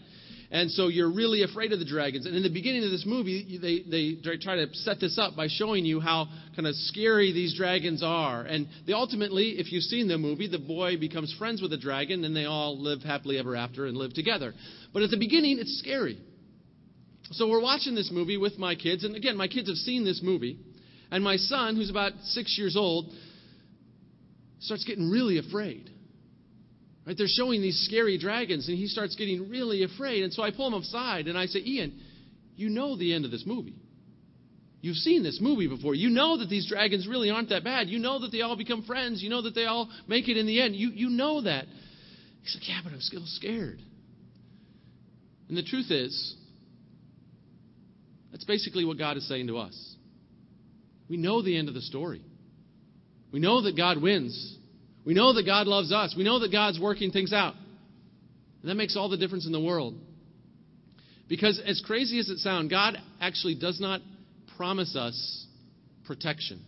And 0.50 0.72
so 0.72 0.88
you're 0.88 1.12
really 1.12 1.44
afraid 1.44 1.74
of 1.74 1.80
the 1.80 1.86
dragons. 1.86 2.26
And 2.26 2.34
in 2.34 2.42
the 2.42 2.50
beginning 2.50 2.86
of 2.86 2.92
this 2.92 3.06
movie, 3.06 3.60
they, 3.62 3.84
they 3.90 4.38
try 4.38 4.56
to 4.56 4.74
set 4.74 5.00
this 5.00 5.18
up 5.18 5.36
by 5.36 5.48
showing 5.50 5.84
you 5.84 6.00
how 6.00 6.28
kind 6.56 6.66
of 6.66 6.74
scary 6.76 7.34
these 7.34 7.54
dragons 7.56 8.02
are. 8.02 8.44
And 8.44 8.68
they 8.86 8.94
ultimately, 8.94 9.60
if 9.60 9.74
you've 9.74 9.84
seen 9.84 10.08
the 10.08 10.18
movie, 10.18 10.48
the 10.48 10.58
boy 10.58 10.98
becomes 10.98 11.36
friends 11.38 11.62
with 11.62 11.72
the 11.72 11.78
dragon 11.78 12.24
and 12.24 12.34
they 12.34 12.46
all 12.46 12.82
live 12.82 13.02
happily 13.02 13.38
ever 13.38 13.58
after 13.58 13.88
and 13.88 13.98
live 13.98 14.14
together. 14.14 14.54
But 14.94 15.04
at 15.04 15.10
the 15.10 15.18
beginning, 15.18 15.58
it's 15.60 15.80
scary. 15.80 16.18
So 17.32 17.50
we're 17.50 17.62
watching 17.62 17.94
this 17.94 18.10
movie 18.10 18.38
with 18.38 18.58
my 18.58 18.76
kids. 18.76 19.04
And 19.04 19.18
again, 19.18 19.36
my 19.36 19.50
kids 19.50 19.68
have 19.68 19.76
seen 19.78 20.06
this 20.06 20.22
movie. 20.24 20.60
And 21.12 21.24
my 21.24 21.36
son, 21.36 21.76
who's 21.76 21.90
about 21.90 22.14
six 22.24 22.58
years 22.58 22.78
old, 22.78 23.14
starts 24.60 24.86
getting 24.86 25.10
really 25.10 25.40
afraid. 25.40 25.90
Right? 27.08 27.18
They're 27.18 27.28
showing 27.30 27.62
these 27.62 27.86
scary 27.88 28.18
dragons, 28.18 28.68
and 28.68 28.78
he 28.78 28.88
starts 28.88 29.16
getting 29.16 29.50
really 29.50 29.84
afraid. 29.84 30.24
And 30.24 30.34
so 30.34 30.44
I 30.44 30.52
pull 30.52 30.68
him 30.68 30.74
aside 30.74 31.28
and 31.28 31.38
I 31.38 31.46
say, 31.46 31.60
Ian, 31.60 31.98
you 32.58 32.70
know 32.70 32.98
the 32.98 33.14
end 33.14 33.24
of 33.24 33.32
this 33.32 33.46
movie. 33.46 33.76
You've 34.82 34.98
seen 34.98 35.24
this 35.24 35.40
movie 35.42 35.68
before. 35.68 35.96
You 35.96 36.10
know 36.10 36.38
that 36.38 36.50
these 36.50 36.68
dragons 36.68 37.08
really 37.08 37.30
aren't 37.30 37.50
that 37.50 37.64
bad. 37.64 37.88
You 37.88 38.00
know 38.00 38.20
that 38.20 38.32
they 38.34 38.42
all 38.42 38.58
become 38.58 38.84
friends. 38.84 39.24
You 39.24 39.30
know 39.30 39.42
that 39.42 39.56
they 39.56 39.66
all 39.66 39.90
make 40.06 40.28
it 40.28 40.36
in 40.36 40.46
the 40.46 40.62
end. 40.62 40.76
You, 40.76 40.90
you 40.90 41.10
know 41.10 41.42
that. 41.42 41.66
He's 42.44 42.56
like, 42.56 42.68
Yeah, 42.68 42.82
but 42.84 42.92
I'm 42.92 43.02
still 43.02 43.24
scared. 43.26 43.80
And 45.48 45.58
the 45.58 45.64
truth 45.64 45.90
is, 45.90 46.36
that's 48.32 48.44
basically 48.44 48.84
what 48.84 48.98
God 48.98 49.16
is 49.16 49.28
saying 49.30 49.48
to 49.48 49.58
us. 49.60 49.96
We 51.10 51.16
know 51.16 51.42
the 51.42 51.58
end 51.58 51.70
of 51.70 51.74
the 51.74 51.82
story. 51.82 52.22
We 53.32 53.40
know 53.40 53.62
that 53.62 53.78
God 53.78 54.02
wins. 54.02 54.58
We 55.08 55.14
know 55.14 55.32
that 55.32 55.46
God 55.46 55.68
loves 55.68 55.94
us. 55.94 56.14
We 56.18 56.26
know 56.26 56.40
that 56.40 56.52
God's 56.52 56.82
working 56.82 57.12
things 57.12 57.32
out. 57.32 57.54
And 58.62 58.70
that 58.70 58.76
makes 58.76 58.98
all 58.98 59.08
the 59.08 59.16
difference 59.16 59.46
in 59.46 59.54
the 59.54 59.60
world. 59.62 59.94
Because, 61.30 61.62
as 61.66 61.82
crazy 61.88 62.20
as 62.20 62.28
it 62.28 62.40
sounds, 62.40 62.70
God 62.70 62.98
actually 63.22 63.56
does 63.56 63.80
not 63.80 64.02
promise 64.58 64.98
us 64.98 65.46
protection. 66.04 66.62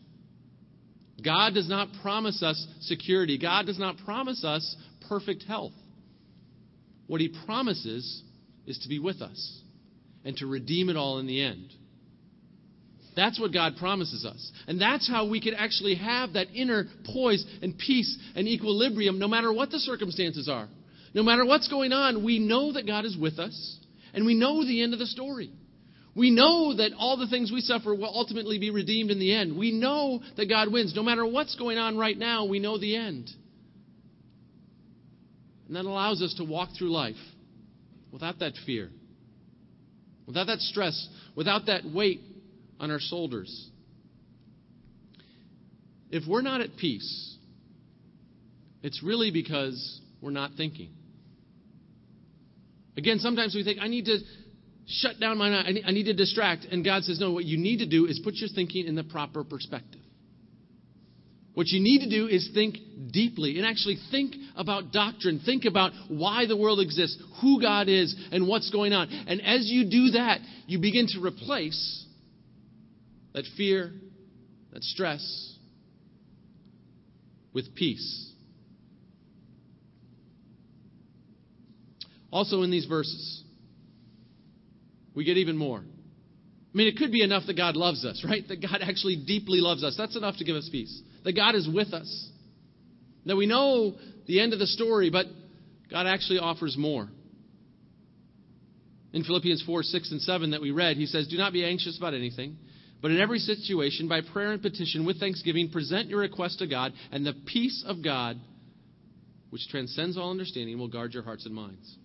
God 1.21 1.53
does 1.53 1.67
not 1.67 1.89
promise 2.01 2.41
us 2.41 2.65
security. 2.79 3.37
God 3.37 3.65
does 3.65 3.77
not 3.77 3.97
promise 4.05 4.45
us 4.45 4.73
perfect 5.09 5.43
health. 5.43 5.73
What 7.07 7.19
He 7.19 7.35
promises 7.45 8.23
is 8.65 8.79
to 8.83 8.87
be 8.87 8.99
with 8.99 9.21
us 9.21 9.61
and 10.23 10.37
to 10.37 10.47
redeem 10.47 10.87
it 10.87 10.95
all 10.95 11.19
in 11.19 11.27
the 11.27 11.43
end. 11.43 11.73
That's 13.15 13.39
what 13.39 13.53
God 13.53 13.73
promises 13.77 14.25
us. 14.25 14.51
And 14.67 14.79
that's 14.79 15.07
how 15.07 15.27
we 15.27 15.41
can 15.41 15.53
actually 15.53 15.95
have 15.95 16.33
that 16.33 16.47
inner 16.53 16.85
poise 17.13 17.45
and 17.61 17.77
peace 17.77 18.17
and 18.35 18.47
equilibrium 18.47 19.19
no 19.19 19.27
matter 19.27 19.51
what 19.51 19.71
the 19.71 19.79
circumstances 19.79 20.47
are. 20.47 20.67
No 21.13 21.23
matter 21.23 21.45
what's 21.45 21.67
going 21.67 21.91
on, 21.91 22.23
we 22.23 22.39
know 22.39 22.73
that 22.73 22.85
God 22.85 23.05
is 23.05 23.17
with 23.17 23.39
us 23.39 23.77
and 24.13 24.25
we 24.25 24.35
know 24.35 24.63
the 24.63 24.81
end 24.81 24.93
of 24.93 24.99
the 24.99 25.07
story. 25.07 25.51
We 26.15 26.31
know 26.31 26.75
that 26.75 26.91
all 26.97 27.17
the 27.17 27.27
things 27.27 27.51
we 27.51 27.61
suffer 27.61 27.93
will 27.93 28.11
ultimately 28.13 28.59
be 28.59 28.71
redeemed 28.71 29.11
in 29.11 29.19
the 29.19 29.33
end. 29.33 29.57
We 29.57 29.71
know 29.71 30.21
that 30.37 30.49
God 30.49 30.71
wins. 30.71 30.95
No 30.95 31.03
matter 31.03 31.25
what's 31.25 31.55
going 31.55 31.77
on 31.77 31.97
right 31.97 32.17
now, 32.17 32.45
we 32.45 32.59
know 32.59 32.77
the 32.77 32.95
end. 32.95 33.29
And 35.67 35.75
that 35.75 35.85
allows 35.85 36.21
us 36.21 36.33
to 36.35 36.43
walk 36.43 36.69
through 36.77 36.91
life 36.91 37.15
without 38.11 38.39
that 38.39 38.53
fear, 38.65 38.89
without 40.25 40.47
that 40.47 40.59
stress, 40.59 41.07
without 41.35 41.67
that 41.67 41.85
weight 41.85 42.21
on 42.79 42.91
our 42.91 42.99
shoulders. 42.99 43.69
If 46.09 46.27
we're 46.27 46.41
not 46.41 46.61
at 46.61 46.75
peace, 46.77 47.35
it's 48.81 49.03
really 49.03 49.31
because 49.31 50.01
we're 50.21 50.31
not 50.31 50.51
thinking. 50.57 50.89
Again, 52.97 53.19
sometimes 53.19 53.53
we 53.55 53.63
think, 53.63 53.79
I 53.81 53.87
need 53.87 54.05
to 54.05 54.17
shut 54.87 55.19
down 55.19 55.37
my 55.37 55.49
mind, 55.49 55.79
I 55.85 55.91
need 55.91 56.05
to 56.05 56.13
distract. 56.13 56.65
And 56.65 56.83
God 56.83 57.03
says, 57.03 57.19
no, 57.19 57.31
what 57.31 57.45
you 57.45 57.57
need 57.57 57.77
to 57.77 57.85
do 57.85 58.05
is 58.05 58.19
put 58.23 58.35
your 58.35 58.49
thinking 58.53 58.87
in 58.87 58.95
the 58.95 59.03
proper 59.03 59.43
perspective. 59.43 60.01
What 61.53 61.67
you 61.67 61.81
need 61.81 61.99
to 61.99 62.09
do 62.09 62.27
is 62.27 62.49
think 62.53 62.77
deeply 63.11 63.57
and 63.57 63.67
actually 63.67 63.97
think 64.11 64.35
about 64.55 64.93
doctrine. 64.93 65.41
Think 65.45 65.65
about 65.65 65.91
why 66.07 66.45
the 66.45 66.55
world 66.55 66.79
exists, 66.79 67.21
who 67.41 67.61
God 67.61 67.89
is, 67.89 68.15
and 68.31 68.47
what's 68.47 68.69
going 68.71 68.93
on. 68.93 69.09
And 69.09 69.41
as 69.41 69.65
you 69.65 69.89
do 69.89 70.11
that, 70.11 70.39
you 70.67 70.79
begin 70.79 71.07
to 71.07 71.21
replace 71.21 72.05
that 73.33 73.45
fear, 73.57 73.93
that 74.73 74.83
stress, 74.83 75.55
with 77.53 77.75
peace. 77.75 78.31
Also, 82.31 82.61
in 82.61 82.71
these 82.71 82.85
verses, 82.85 83.43
we 85.15 85.23
get 85.23 85.37
even 85.37 85.57
more. 85.57 85.79
I 85.79 86.77
mean, 86.77 86.87
it 86.87 86.97
could 86.97 87.11
be 87.11 87.23
enough 87.23 87.43
that 87.47 87.57
God 87.57 87.75
loves 87.75 88.05
us, 88.05 88.23
right? 88.27 88.47
That 88.47 88.61
God 88.61 88.81
actually 88.81 89.15
deeply 89.15 89.59
loves 89.59 89.83
us. 89.83 89.95
That's 89.97 90.15
enough 90.15 90.37
to 90.37 90.43
give 90.43 90.55
us 90.55 90.69
peace. 90.71 91.01
That 91.23 91.35
God 91.35 91.55
is 91.55 91.67
with 91.67 91.93
us. 91.93 92.29
That 93.25 93.35
we 93.35 93.47
know 93.47 93.95
the 94.27 94.39
end 94.39 94.53
of 94.53 94.59
the 94.59 94.67
story, 94.67 95.09
but 95.09 95.25
God 95.89 96.05
actually 96.05 96.39
offers 96.39 96.77
more. 96.77 97.09
In 99.11 99.23
Philippians 99.23 99.63
4 99.65 99.81
6 99.81 100.11
and 100.11 100.21
7 100.21 100.51
that 100.51 100.61
we 100.61 100.69
read, 100.69 100.97
he 100.97 101.07
says, 101.07 101.27
Do 101.27 101.37
not 101.37 101.51
be 101.51 101.65
anxious 101.65 101.97
about 101.97 102.13
anything. 102.13 102.57
But 103.01 103.11
in 103.11 103.19
every 103.19 103.39
situation, 103.39 104.07
by 104.07 104.21
prayer 104.21 104.51
and 104.51 104.61
petition 104.61 105.05
with 105.05 105.19
thanksgiving, 105.19 105.69
present 105.69 106.09
your 106.09 106.19
request 106.19 106.59
to 106.59 106.67
God, 106.67 106.93
and 107.11 107.25
the 107.25 107.33
peace 107.45 107.83
of 107.87 108.03
God, 108.03 108.37
which 109.51 109.67
transcends 109.69 110.17
all 110.17 110.31
understanding, 110.31 110.77
will 110.77 110.89
guard 110.89 111.13
your 111.13 111.23
hearts 111.23 111.45
and 111.45 111.55
minds. 111.55 111.95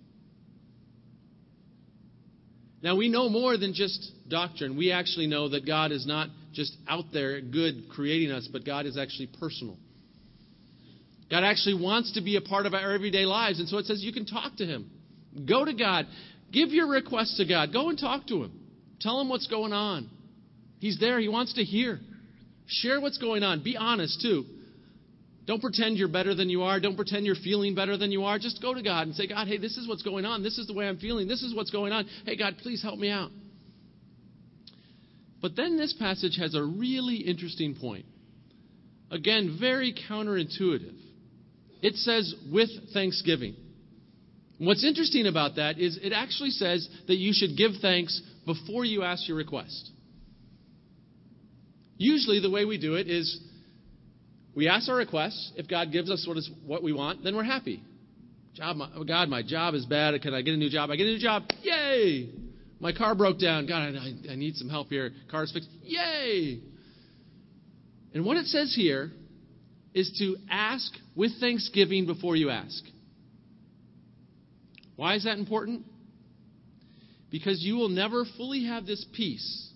Now, 2.81 2.97
we 2.97 3.09
know 3.09 3.29
more 3.29 3.57
than 3.57 3.73
just 3.73 4.13
doctrine. 4.29 4.77
We 4.77 4.93
actually 4.93 5.27
know 5.27 5.49
that 5.49 5.67
God 5.67 5.91
is 5.91 6.07
not 6.07 6.29
just 6.53 6.77
out 6.87 7.07
there 7.13 7.41
good 7.41 7.89
creating 7.89 8.31
us, 8.31 8.47
but 8.53 8.65
God 8.65 8.87
is 8.87 8.99
actually 8.99 9.31
personal. 9.41 9.79
God 11.31 11.45
actually 11.45 11.83
wants 11.83 12.13
to 12.13 12.21
be 12.21 12.37
a 12.37 12.43
part 12.43 12.67
of 12.67 12.75
our 12.75 12.93
everyday 12.93 13.25
lives. 13.25 13.59
And 13.59 13.69
so 13.69 13.79
it 13.79 13.87
says 13.87 14.03
you 14.03 14.13
can 14.13 14.27
talk 14.27 14.57
to 14.57 14.67
Him. 14.67 14.91
Go 15.49 15.65
to 15.65 15.73
God. 15.73 16.07
Give 16.53 16.69
your 16.69 16.87
request 16.87 17.39
to 17.39 17.47
God. 17.47 17.73
Go 17.73 17.89
and 17.89 17.99
talk 17.99 18.27
to 18.29 18.45
Him. 18.45 18.53
Tell 19.01 19.19
Him 19.21 19.31
what's 19.31 19.47
going 19.47 19.73
on. 19.73 20.11
He's 20.85 21.01
there. 21.01 21.19
He 21.19 21.29
wants 21.29 21.55
to 21.55 21.65
hear. 21.65 21.99
Share 22.67 23.01
what's 23.01 23.17
going 23.17 23.43
on. 23.43 23.63
Be 23.63 23.75
honest, 23.75 24.21
too. 24.21 24.45
Don't 25.47 25.63
pretend 25.63 25.97
you're 25.97 26.09
better 26.09 26.35
than 26.35 26.51
you 26.51 26.63
are. 26.65 26.79
Don't 26.79 26.95
pretend 26.95 27.25
you're 27.25 27.37
feeling 27.37 27.75
better 27.75 27.97
than 27.97 28.13
you 28.13 28.25
are. 28.25 28.39
Just 28.39 28.61
go 28.61 28.75
to 28.75 28.83
God 28.83 29.07
and 29.07 29.17
say, 29.17 29.27
God, 29.27 29.49
hey, 29.49 29.57
this 29.57 29.79
is 29.79 29.89
what's 29.89 30.03
going 30.03 30.27
on. 30.27 30.43
This 30.43 30.59
is 30.59 30.67
the 30.67 30.75
way 30.75 30.87
I'm 30.87 30.99
feeling. 30.99 31.27
This 31.27 31.43
is 31.43 31.55
what's 31.55 31.71
going 31.71 31.95
on. 31.95 32.05
Hey, 32.27 32.37
God, 32.37 32.57
please 32.59 32.83
help 32.83 32.99
me 32.99 33.09
out. 33.09 33.31
But 35.41 35.57
then 35.57 35.79
this 35.79 35.95
passage 35.99 36.37
has 36.39 36.55
a 36.55 36.63
really 36.63 37.17
interesting 37.17 37.77
point. 37.77 38.05
Again, 39.11 39.57
very 39.59 39.95
counterintuitive. 40.11 40.97
It 41.81 41.95
says, 41.95 42.35
with 42.53 42.69
thanksgiving. 42.93 43.57
What's 44.59 44.85
interesting 44.85 45.27
about 45.29 45.57
that 45.57 45.79
is 45.79 45.99
it 46.03 46.13
actually 46.13 46.51
says 46.51 46.87
that 47.07 47.17
you 47.17 47.33
should 47.33 47.57
give 47.57 47.73
thanks 47.81 48.21
before 48.45 48.85
you 48.85 49.03
ask 49.03 49.27
your 49.27 49.39
request. 49.39 49.93
Usually, 52.05 52.39
the 52.39 52.51
way 52.51 52.67
we 52.67 52.77
do 52.77 52.97
it 52.97 53.09
is 53.09 53.41
we 54.55 54.69
ask 54.69 54.91
our 54.91 54.97
requests. 54.97 55.53
If 55.57 55.69
God 55.69 55.91
gives 55.91 56.11
us 56.11 56.27
what, 56.29 56.37
is, 56.37 56.51
what 56.67 56.83
we 56.83 56.93
want, 56.93 57.25
then 57.25 57.35
we're 57.35 57.45
happy. 57.45 57.83
Job, 58.53 58.77
my, 58.77 58.91
oh 58.95 59.05
God, 59.05 59.31
my 59.31 59.43
job 59.43 59.73
is 59.73 59.87
bad. 59.87 60.21
Can 60.21 60.35
I 60.35 60.43
get 60.43 60.53
a 60.53 60.59
new 60.59 60.69
job? 60.69 60.91
I 60.91 60.97
get 60.97 61.07
a 61.07 61.13
new 61.13 61.19
job. 61.19 61.45
Yay! 61.63 62.29
My 62.79 62.93
car 62.93 63.15
broke 63.15 63.41
down. 63.41 63.67
God, 63.67 63.97
I, 63.97 64.33
I 64.33 64.35
need 64.37 64.55
some 64.57 64.69
help 64.69 64.89
here. 64.89 65.13
Car's 65.31 65.51
fixed. 65.51 65.71
Yay! 65.83 66.61
And 68.13 68.27
what 68.27 68.37
it 68.37 68.47
says 68.47 68.75
here 68.77 69.11
is 69.95 70.15
to 70.19 70.37
ask 70.51 70.93
with 71.17 71.41
thanksgiving 71.41 72.05
before 72.05 72.37
you 72.37 72.51
ask. 72.51 72.85
Why 74.97 75.15
is 75.15 75.25
that 75.25 75.39
important? 75.39 75.87
Because 77.31 77.63
you 77.63 77.77
will 77.77 77.89
never 77.89 78.27
fully 78.37 78.67
have 78.67 78.85
this 78.85 79.07
peace 79.15 79.71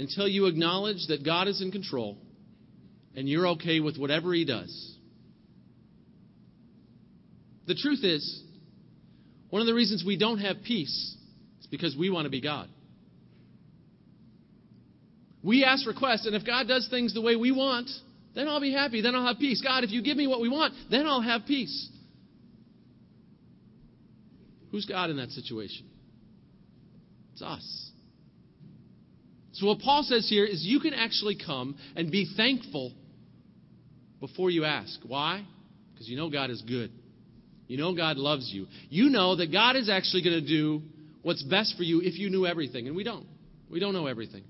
until 0.00 0.26
you 0.26 0.46
acknowledge 0.46 1.06
that 1.08 1.22
God 1.22 1.46
is 1.46 1.60
in 1.60 1.70
control 1.70 2.16
and 3.14 3.28
you're 3.28 3.48
okay 3.48 3.80
with 3.80 3.98
whatever 3.98 4.32
He 4.32 4.46
does. 4.46 4.96
The 7.66 7.74
truth 7.74 8.02
is, 8.02 8.42
one 9.50 9.60
of 9.60 9.66
the 9.66 9.74
reasons 9.74 10.02
we 10.04 10.16
don't 10.16 10.38
have 10.38 10.56
peace 10.64 11.16
is 11.60 11.66
because 11.66 11.94
we 11.96 12.08
want 12.08 12.24
to 12.24 12.30
be 12.30 12.40
God. 12.40 12.68
We 15.42 15.64
ask 15.64 15.86
requests, 15.86 16.26
and 16.26 16.34
if 16.34 16.46
God 16.46 16.66
does 16.66 16.88
things 16.90 17.12
the 17.12 17.20
way 17.20 17.36
we 17.36 17.52
want, 17.52 17.90
then 18.34 18.48
I'll 18.48 18.60
be 18.60 18.72
happy. 18.72 19.02
Then 19.02 19.14
I'll 19.14 19.26
have 19.26 19.38
peace. 19.38 19.60
God, 19.62 19.84
if 19.84 19.90
you 19.90 20.02
give 20.02 20.16
me 20.16 20.26
what 20.26 20.40
we 20.40 20.48
want, 20.48 20.72
then 20.90 21.06
I'll 21.06 21.20
have 21.20 21.42
peace. 21.46 21.90
Who's 24.70 24.86
God 24.86 25.10
in 25.10 25.18
that 25.18 25.30
situation? 25.30 25.86
It's 27.32 27.42
us. 27.42 27.89
So, 29.60 29.66
what 29.66 29.80
Paul 29.80 30.04
says 30.04 30.26
here 30.26 30.46
is 30.46 30.64
you 30.64 30.80
can 30.80 30.94
actually 30.94 31.36
come 31.36 31.76
and 31.94 32.10
be 32.10 32.26
thankful 32.34 32.94
before 34.18 34.48
you 34.48 34.64
ask. 34.64 34.98
Why? 35.06 35.44
Because 35.92 36.08
you 36.08 36.16
know 36.16 36.30
God 36.30 36.48
is 36.48 36.62
good. 36.62 36.90
You 37.66 37.76
know 37.76 37.94
God 37.94 38.16
loves 38.16 38.50
you. 38.50 38.68
You 38.88 39.10
know 39.10 39.36
that 39.36 39.52
God 39.52 39.76
is 39.76 39.90
actually 39.90 40.22
going 40.22 40.42
to 40.42 40.48
do 40.48 40.80
what's 41.20 41.42
best 41.42 41.76
for 41.76 41.82
you 41.82 42.00
if 42.00 42.18
you 42.18 42.30
knew 42.30 42.46
everything. 42.46 42.86
And 42.86 42.96
we 42.96 43.04
don't. 43.04 43.26
We 43.70 43.80
don't 43.80 43.92
know 43.92 44.06
everything. 44.06 44.44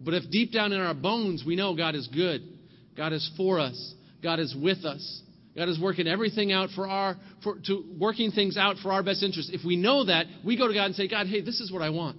But 0.00 0.14
if 0.14 0.30
deep 0.30 0.52
down 0.52 0.72
in 0.72 0.80
our 0.80 0.94
bones 0.94 1.42
we 1.44 1.56
know 1.56 1.74
God 1.74 1.96
is 1.96 2.06
good, 2.06 2.42
God 2.96 3.12
is 3.12 3.28
for 3.36 3.58
us, 3.58 3.94
God 4.22 4.38
is 4.38 4.54
with 4.54 4.84
us, 4.84 5.22
God 5.56 5.70
is 5.70 5.80
working 5.80 6.06
everything 6.06 6.52
out 6.52 6.68
for 6.74 6.86
our 6.86 7.16
for 7.42 7.58
to 7.66 7.84
working 7.98 8.30
things 8.30 8.58
out 8.58 8.76
for 8.82 8.92
our 8.92 9.02
best 9.02 9.22
interest. 9.22 9.50
If 9.52 9.64
we 9.64 9.76
know 9.76 10.04
that, 10.04 10.26
we 10.44 10.58
go 10.58 10.68
to 10.68 10.74
God 10.74 10.86
and 10.86 10.94
say, 10.94 11.08
God, 11.08 11.26
hey, 11.28 11.40
this 11.40 11.60
is 11.60 11.72
what 11.72 11.80
I 11.80 11.90
want. 11.90 12.18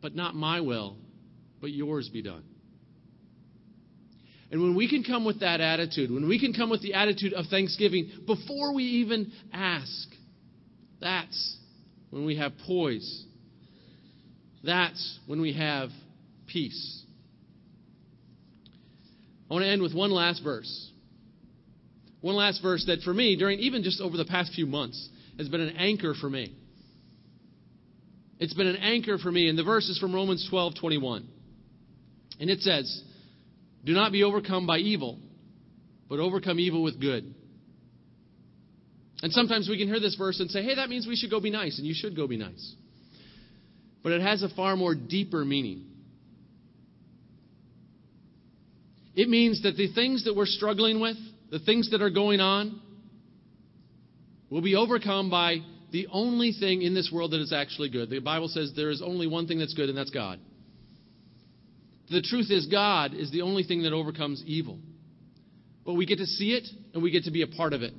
But 0.00 0.14
not 0.14 0.36
my 0.36 0.60
will, 0.60 0.96
but 1.60 1.72
yours 1.72 2.08
be 2.08 2.22
done. 2.22 2.44
And 4.52 4.62
when 4.62 4.76
we 4.76 4.88
can 4.88 5.02
come 5.02 5.24
with 5.24 5.40
that 5.40 5.60
attitude, 5.60 6.12
when 6.12 6.28
we 6.28 6.38
can 6.38 6.52
come 6.52 6.70
with 6.70 6.80
the 6.80 6.94
attitude 6.94 7.32
of 7.32 7.46
thanksgiving 7.46 8.10
before 8.24 8.72
we 8.72 8.84
even 8.84 9.32
ask, 9.52 10.08
that's 11.00 11.56
when 12.10 12.24
we 12.24 12.36
have 12.36 12.52
poise. 12.64 13.24
That's 14.62 15.18
when 15.26 15.40
we 15.40 15.54
have 15.54 15.90
peace. 16.46 17.02
I 19.48 19.54
want 19.54 19.64
to 19.64 19.68
end 19.68 19.82
with 19.82 19.94
one 19.94 20.10
last 20.10 20.42
verse. 20.42 20.90
One 22.20 22.34
last 22.34 22.60
verse 22.62 22.84
that 22.86 23.02
for 23.02 23.14
me, 23.14 23.36
during 23.36 23.60
even 23.60 23.82
just 23.82 24.00
over 24.00 24.16
the 24.16 24.24
past 24.24 24.52
few 24.54 24.66
months, 24.66 25.08
has 25.38 25.48
been 25.48 25.60
an 25.60 25.76
anchor 25.76 26.14
for 26.14 26.28
me. 26.28 26.54
It's 28.38 28.54
been 28.54 28.66
an 28.66 28.76
anchor 28.76 29.18
for 29.18 29.30
me, 29.30 29.48
and 29.48 29.58
the 29.58 29.64
verse 29.64 29.88
is 29.88 29.98
from 29.98 30.14
Romans 30.14 30.46
12 30.50 30.74
21. 30.78 31.28
And 32.40 32.50
it 32.50 32.60
says, 32.60 33.02
do 33.84 33.92
not 33.92 34.12
be 34.12 34.24
overcome 34.24 34.66
by 34.66 34.78
evil, 34.78 35.18
but 36.08 36.18
overcome 36.18 36.58
evil 36.58 36.82
with 36.82 37.00
good. 37.00 37.34
And 39.22 39.32
sometimes 39.32 39.68
we 39.68 39.78
can 39.78 39.88
hear 39.88 40.00
this 40.00 40.16
verse 40.16 40.40
and 40.40 40.50
say, 40.50 40.62
hey, 40.62 40.74
that 40.74 40.90
means 40.90 41.06
we 41.06 41.16
should 41.16 41.30
go 41.30 41.40
be 41.40 41.50
nice, 41.50 41.78
and 41.78 41.86
you 41.86 41.94
should 41.94 42.14
go 42.16 42.26
be 42.26 42.36
nice. 42.36 42.74
But 44.02 44.12
it 44.12 44.20
has 44.20 44.42
a 44.42 44.48
far 44.50 44.76
more 44.76 44.94
deeper 44.94 45.44
meaning. 45.44 45.84
It 49.16 49.30
means 49.30 49.62
that 49.62 49.76
the 49.76 49.92
things 49.94 50.24
that 50.24 50.36
we're 50.36 50.46
struggling 50.46 51.00
with, 51.00 51.16
the 51.50 51.58
things 51.58 51.90
that 51.90 52.02
are 52.02 52.10
going 52.10 52.40
on, 52.40 52.80
will 54.50 54.60
be 54.60 54.76
overcome 54.76 55.30
by 55.30 55.56
the 55.90 56.06
only 56.12 56.52
thing 56.52 56.82
in 56.82 56.94
this 56.94 57.10
world 57.12 57.30
that 57.30 57.40
is 57.40 57.52
actually 57.52 57.88
good. 57.88 58.10
The 58.10 58.18
Bible 58.18 58.48
says 58.48 58.72
there 58.76 58.90
is 58.90 59.00
only 59.02 59.26
one 59.26 59.46
thing 59.46 59.58
that's 59.58 59.72
good, 59.72 59.88
and 59.88 59.96
that's 59.96 60.10
God. 60.10 60.38
The 62.10 62.20
truth 62.20 62.50
is, 62.50 62.66
God 62.66 63.14
is 63.14 63.30
the 63.32 63.42
only 63.42 63.62
thing 63.62 63.82
that 63.84 63.92
overcomes 63.92 64.42
evil. 64.46 64.78
But 65.86 65.94
we 65.94 66.04
get 66.04 66.18
to 66.18 66.26
see 66.26 66.52
it 66.52 66.68
and 66.92 67.02
we 67.02 67.10
get 67.10 67.24
to 67.24 67.30
be 67.30 67.42
a 67.42 67.46
part 67.46 67.72
of 67.72 67.82
it. 67.82 67.94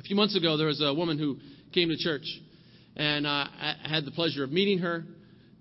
A 0.00 0.02
few 0.02 0.16
months 0.16 0.36
ago, 0.36 0.56
there 0.56 0.66
was 0.66 0.82
a 0.82 0.92
woman 0.92 1.18
who 1.18 1.38
came 1.72 1.88
to 1.88 1.96
church, 1.96 2.24
and 2.96 3.26
uh, 3.26 3.30
I 3.30 3.76
had 3.84 4.04
the 4.04 4.10
pleasure 4.10 4.42
of 4.42 4.50
meeting 4.50 4.78
her. 4.78 5.04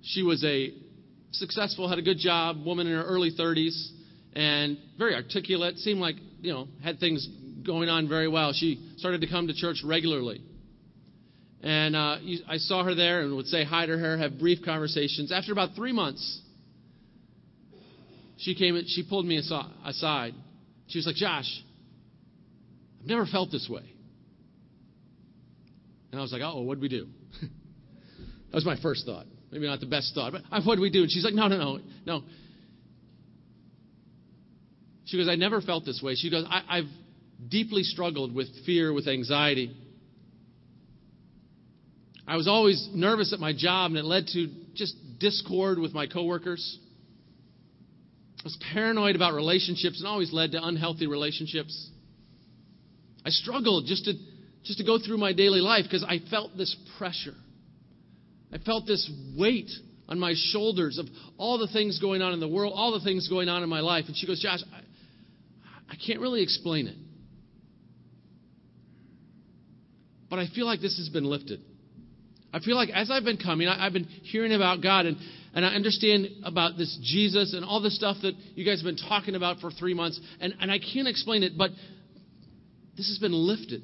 She 0.02 0.24
was 0.24 0.44
a 0.44 0.74
successful, 1.32 1.88
had 1.88 2.00
a 2.00 2.02
good 2.02 2.18
job, 2.18 2.66
woman 2.66 2.88
in 2.88 2.96
her 2.96 3.04
early 3.04 3.32
30s, 3.32 3.92
and 4.34 4.78
very 4.98 5.16
articulate, 5.16 5.78
seemed 5.78 6.00
like, 6.00 6.16
you 6.42 6.54
know, 6.54 6.68
had 6.84 7.00
things 7.00 7.28
going 7.66 7.90
on 7.90 8.08
very 8.08 8.28
well. 8.28 8.54
She 8.54 8.94
started 8.98 9.22
to 9.22 9.28
come 9.28 9.48
to 9.48 9.54
church 9.54 9.82
regularly. 9.84 10.42
And 11.62 11.96
uh, 11.96 12.18
I 12.48 12.58
saw 12.58 12.84
her 12.84 12.96
there 12.96 13.22
and 13.22 13.36
would 13.36 13.48
say 13.48 13.64
hi 13.66 13.86
to 13.86 13.98
her, 13.98 14.18
have 14.18 14.40
brief 14.40 14.60
conversations. 14.64 15.32
After 15.32 15.52
about 15.52 15.76
three 15.76 15.92
months, 15.92 16.42
she 18.38 18.56
came 18.56 18.76
and 18.76 18.88
she 18.88 19.04
pulled 19.04 19.26
me 19.26 19.38
aside. 19.38 20.34
She 20.88 20.98
was 20.98 21.06
like, 21.06 21.18
Josh, 21.18 21.64
I've 23.02 23.08
never 23.08 23.26
felt 23.26 23.52
this 23.52 23.68
way. 23.70 23.84
And 26.12 26.20
I 26.20 26.22
was 26.22 26.32
like, 26.32 26.42
oh, 26.44 26.62
what'd 26.62 26.82
we 26.82 26.88
do? 26.88 27.08
that 27.42 28.56
was 28.56 28.66
my 28.66 28.78
first 28.82 29.06
thought. 29.06 29.26
Maybe 29.52 29.68
not 29.68 29.80
the 29.80 29.86
best 29.86 30.14
thought, 30.16 30.32
but 30.32 30.42
uh, 30.52 30.62
what'd 30.62 30.80
we 30.80 30.90
do? 30.90 31.02
And 31.02 31.12
she's 31.12 31.24
like, 31.24 31.34
no, 31.34 31.48
no, 31.48 31.58
no, 31.58 31.80
no. 32.06 32.24
She 35.10 35.18
goes, 35.18 35.28
I 35.28 35.36
never 35.36 35.60
felt 35.60 35.86
this 35.86 36.02
way. 36.04 36.14
She 36.14 36.30
goes, 36.30 36.46
I, 36.48 36.78
have 36.78 36.86
deeply 37.48 37.82
struggled 37.82 38.34
with 38.34 38.48
fear, 38.66 38.94
with 38.94 39.08
anxiety. 39.08 39.76
I 42.28 42.38
was 42.38 42.48
always 42.48 42.88
nervous 42.94 43.34
at 43.34 43.40
my 43.40 43.52
job, 43.52 43.90
and 43.90 43.98
it 43.98 44.06
led 44.06 44.28
to 44.34 44.50
just 44.76 44.96
discord 45.18 45.80
with 45.80 45.94
my 45.94 46.06
coworkers. 46.06 46.78
I 48.40 48.44
was 48.44 48.58
paranoid 48.72 49.16
about 49.16 49.34
relationships 49.34 49.98
and 49.98 50.08
always 50.08 50.32
led 50.32 50.52
to 50.52 50.64
unhealthy 50.64 51.08
relationships. 51.08 51.90
I 53.26 53.32
struggled 53.32 53.86
just 53.88 54.06
to, 54.06 54.14
just 54.64 54.78
to 54.78 54.86
go 54.86 55.00
through 55.04 55.18
my 55.18 55.34
daily 55.34 55.60
life 55.60 55.86
because 55.86 56.06
I 56.08 56.20
felt 56.30 56.56
this 56.56 56.76
pressure. 57.00 57.34
I 58.54 58.60
felt 58.60 58.86
this 58.86 59.12
weight 59.36 59.72
on 60.08 60.20
my 60.20 60.36
shoulders 60.36 61.00
of 61.00 61.08
all 61.38 61.58
the 61.58 61.68
things 61.68 62.00
going 62.00 62.22
on 62.22 62.34
in 62.34 62.40
the 62.40 62.48
world, 62.48 62.74
all 62.76 62.92
the 62.92 63.04
things 63.04 63.28
going 63.28 63.50
on 63.50 63.64
in 63.64 63.70
my 63.70 63.80
life. 63.80 64.06
And 64.08 64.16
she 64.16 64.28
goes, 64.28 64.40
Josh, 64.40 64.60
I, 65.90 65.96
can't 65.96 66.20
really 66.20 66.44
explain 66.44 66.88
it. 66.88 66.96
But 70.30 70.40
I 70.40 70.48
feel 70.54 70.66
like 70.66 70.82
this 70.82 70.98
has 70.98 71.10
been 71.10 71.26
lifted. 71.26 71.62
I 72.54 72.60
feel 72.60 72.76
like 72.76 72.90
as 72.90 73.12
I've 73.12 73.24
been 73.24 73.38
coming, 73.38 73.68
I, 73.68 73.84
have 73.84 73.94
been 73.94 74.06
hearing 74.06 74.54
about 74.54 74.82
God, 74.82 75.06
and 75.06 75.18
and 75.54 75.66
I 75.66 75.70
understand 75.70 76.28
about 76.44 76.78
this 76.78 76.98
Jesus 77.02 77.54
and 77.54 77.66
all 77.66 77.82
the 77.82 77.90
stuff 77.90 78.18
that 78.22 78.34
you 78.56 78.66
guys 78.66 78.82
have 78.82 78.86
been 78.86 79.10
talking 79.10 79.36
about 79.36 79.60
for 79.60 79.72
three 79.72 79.94
months, 79.94 80.20
and, 80.40 80.54
and 80.60 80.72
I 80.72 80.80
can't 80.80 81.08
explain 81.08 81.44
it, 81.44 81.58
but 81.58 81.72
this 82.96 83.08
has 83.08 83.18
been 83.18 83.34
lifted. 83.34 83.82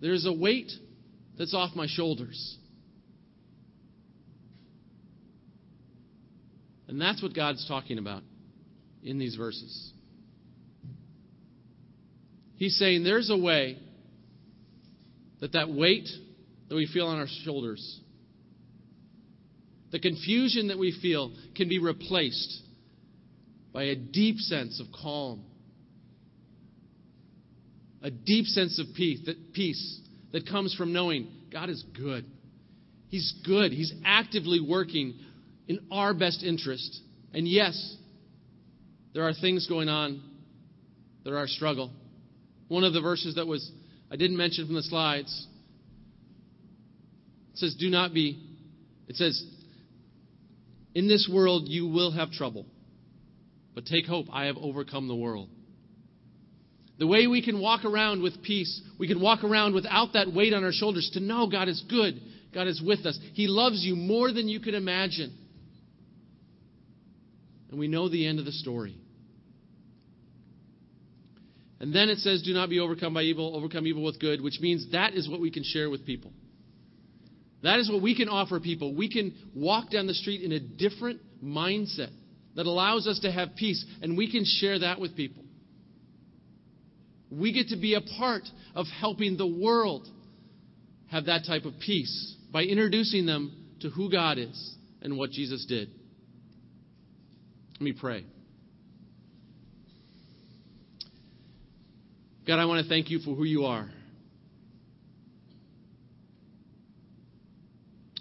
There's 0.00 0.26
a 0.26 0.32
weight 0.32 0.70
that's 1.38 1.54
off 1.54 1.74
my 1.74 1.86
shoulders. 1.88 2.58
And 6.88 7.00
that's 7.00 7.22
what 7.22 7.34
God's 7.34 7.66
talking 7.68 7.98
about 7.98 8.22
in 9.02 9.18
these 9.18 9.36
verses. 9.36 9.92
He's 12.60 12.76
saying 12.76 13.02
there's 13.02 13.30
a 13.30 13.36
way 13.36 13.76
that 15.40 15.54
that 15.54 15.68
weight 15.68 16.08
that 16.68 16.76
we 16.76 16.86
feel 16.86 17.08
on 17.08 17.18
our 17.18 17.26
shoulders 17.42 18.00
the 19.90 19.98
confusion 19.98 20.68
that 20.68 20.78
we 20.78 20.96
feel 21.02 21.32
can 21.56 21.68
be 21.68 21.78
replaced 21.78 22.62
by 23.72 23.84
a 23.84 23.96
deep 23.96 24.38
sense 24.38 24.80
of 24.80 24.86
calm, 25.02 25.44
a 28.02 28.10
deep 28.10 28.46
sense 28.46 28.78
of 28.78 28.86
peace 28.96 29.20
that, 29.26 29.52
peace 29.52 30.00
that 30.32 30.46
comes 30.48 30.74
from 30.74 30.92
knowing 30.92 31.28
God 31.52 31.70
is 31.70 31.84
good. 31.96 32.24
He's 33.08 33.34
good. 33.44 33.72
He's 33.72 33.92
actively 34.04 34.60
working 34.60 35.14
in 35.66 35.80
our 35.90 36.14
best 36.14 36.44
interest. 36.44 37.00
And 37.34 37.48
yes, 37.48 37.96
there 39.12 39.24
are 39.24 39.32
things 39.32 39.66
going 39.66 39.88
on 39.88 40.22
that 41.24 41.32
are 41.32 41.38
our 41.38 41.48
struggle. 41.48 41.90
One 42.70 42.84
of 42.84 42.92
the 42.92 43.00
verses 43.00 43.34
that 43.34 43.48
was 43.48 43.68
I 44.12 44.16
didn't 44.16 44.36
mention 44.36 44.64
from 44.64 44.76
the 44.76 44.82
slides 44.84 45.48
it 47.52 47.58
says, 47.58 47.74
"Do 47.74 47.90
not 47.90 48.14
be." 48.14 48.38
It 49.08 49.16
says, 49.16 49.44
in 50.94 51.08
this 51.08 51.28
world 51.28 51.68
you 51.68 51.88
will 51.88 52.12
have 52.12 52.30
trouble. 52.30 52.64
But 53.74 53.86
take 53.86 54.06
hope, 54.06 54.26
I 54.32 54.44
have 54.44 54.56
overcome 54.56 55.08
the 55.08 55.16
world. 55.16 55.48
The 57.00 57.08
way 57.08 57.26
we 57.26 57.42
can 57.42 57.60
walk 57.60 57.84
around 57.84 58.22
with 58.22 58.40
peace, 58.40 58.80
we 59.00 59.08
can 59.08 59.20
walk 59.20 59.42
around 59.42 59.74
without 59.74 60.12
that 60.12 60.32
weight 60.32 60.54
on 60.54 60.62
our 60.62 60.72
shoulders 60.72 61.10
to 61.14 61.20
know 61.20 61.48
God 61.48 61.68
is 61.68 61.82
good, 61.88 62.20
God 62.54 62.68
is 62.68 62.80
with 62.80 63.04
us. 63.04 63.18
He 63.32 63.48
loves 63.48 63.84
you 63.84 63.96
more 63.96 64.32
than 64.32 64.48
you 64.48 64.60
can 64.60 64.76
imagine. 64.76 65.36
And 67.70 67.80
we 67.80 67.88
know 67.88 68.08
the 68.08 68.28
end 68.28 68.38
of 68.38 68.44
the 68.44 68.52
story. 68.52 68.96
And 71.80 71.94
then 71.94 72.10
it 72.10 72.18
says, 72.18 72.42
Do 72.42 72.52
not 72.52 72.68
be 72.68 72.78
overcome 72.78 73.14
by 73.14 73.22
evil, 73.22 73.56
overcome 73.56 73.86
evil 73.86 74.04
with 74.04 74.20
good, 74.20 74.42
which 74.42 74.60
means 74.60 74.92
that 74.92 75.14
is 75.14 75.28
what 75.28 75.40
we 75.40 75.50
can 75.50 75.64
share 75.64 75.88
with 75.88 76.04
people. 76.04 76.30
That 77.62 77.78
is 77.78 77.90
what 77.90 78.02
we 78.02 78.14
can 78.14 78.28
offer 78.28 78.60
people. 78.60 78.94
We 78.94 79.10
can 79.10 79.34
walk 79.54 79.90
down 79.90 80.06
the 80.06 80.14
street 80.14 80.42
in 80.42 80.52
a 80.52 80.60
different 80.60 81.20
mindset 81.42 82.10
that 82.56 82.66
allows 82.66 83.06
us 83.06 83.20
to 83.20 83.32
have 83.32 83.54
peace, 83.56 83.84
and 84.02 84.16
we 84.16 84.30
can 84.30 84.44
share 84.44 84.78
that 84.80 85.00
with 85.00 85.16
people. 85.16 85.42
We 87.30 87.52
get 87.52 87.68
to 87.68 87.76
be 87.76 87.94
a 87.94 88.00
part 88.18 88.42
of 88.74 88.86
helping 88.86 89.36
the 89.36 89.46
world 89.46 90.08
have 91.10 91.26
that 91.26 91.44
type 91.46 91.64
of 91.64 91.74
peace 91.84 92.36
by 92.52 92.62
introducing 92.62 93.26
them 93.26 93.52
to 93.80 93.90
who 93.90 94.10
God 94.10 94.38
is 94.38 94.74
and 95.00 95.16
what 95.16 95.30
Jesus 95.30 95.64
did. 95.66 95.90
Let 97.74 97.82
me 97.82 97.92
pray. 97.92 98.24
God, 102.46 102.58
I 102.58 102.64
want 102.64 102.82
to 102.82 102.88
thank 102.88 103.10
you 103.10 103.18
for 103.20 103.34
who 103.34 103.44
you 103.44 103.64
are. 103.64 103.88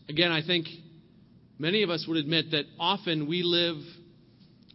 Again, 0.08 0.32
I 0.32 0.42
think 0.46 0.68
many 1.58 1.84
of 1.84 1.90
us 1.90 2.06
would 2.08 2.18
admit 2.18 2.52
that 2.52 2.66
often 2.80 3.28
we 3.28 3.44
live 3.44 3.78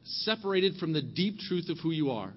separated 0.05 0.77
from 0.77 0.93
the 0.93 1.03
deep 1.03 1.39
truth 1.39 1.69
of 1.69 1.79
who 1.83 1.91
you 1.91 2.11
are. 2.11 2.33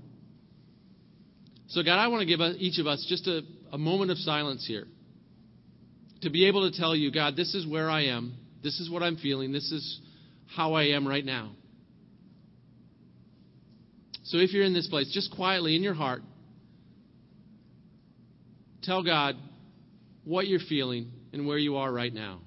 So, 1.68 1.84
God, 1.84 2.00
I 2.00 2.08
want 2.08 2.22
to 2.22 2.26
give 2.26 2.40
each 2.58 2.80
of 2.80 2.88
us 2.88 3.06
just 3.08 3.28
a, 3.28 3.42
a 3.72 3.78
moment 3.78 4.10
of 4.10 4.18
silence 4.18 4.66
here 4.66 4.88
to 6.22 6.30
be 6.30 6.48
able 6.48 6.70
to 6.70 6.78
tell 6.78 6.96
you, 6.96 7.12
God, 7.12 7.36
this 7.36 7.54
is 7.54 7.68
where 7.68 7.90
I 7.90 8.06
am. 8.06 8.36
This 8.64 8.80
is 8.80 8.90
what 8.90 9.04
I'm 9.04 9.18
feeling. 9.18 9.52
This 9.52 9.72
is 9.72 10.02
how 10.56 10.74
I 10.74 10.86
am 10.86 11.08
right 11.08 11.24
now. 11.24 11.52
So, 14.24 14.38
if 14.38 14.54
you're 14.54 14.64
in 14.64 14.74
this 14.74 14.88
place, 14.88 15.12
just 15.14 15.34
quietly 15.36 15.76
in 15.76 15.84
your 15.84 15.94
heart, 15.94 16.22
tell 18.88 19.04
God 19.04 19.36
what 20.24 20.48
you're 20.48 20.62
feeling 20.62 21.12
and 21.34 21.46
where 21.46 21.58
you 21.58 21.76
are 21.76 21.92
right 21.92 22.14
now. 22.14 22.40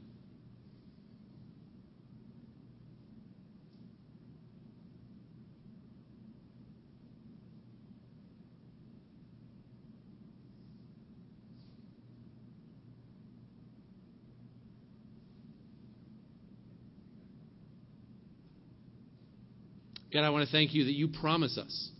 God, 20.11 20.24
I 20.24 20.31
want 20.31 20.46
to 20.46 20.50
thank 20.50 20.74
you 20.74 20.87
that 20.87 20.92
you 20.92 21.09
promise 21.09 21.59
us. 21.59 21.90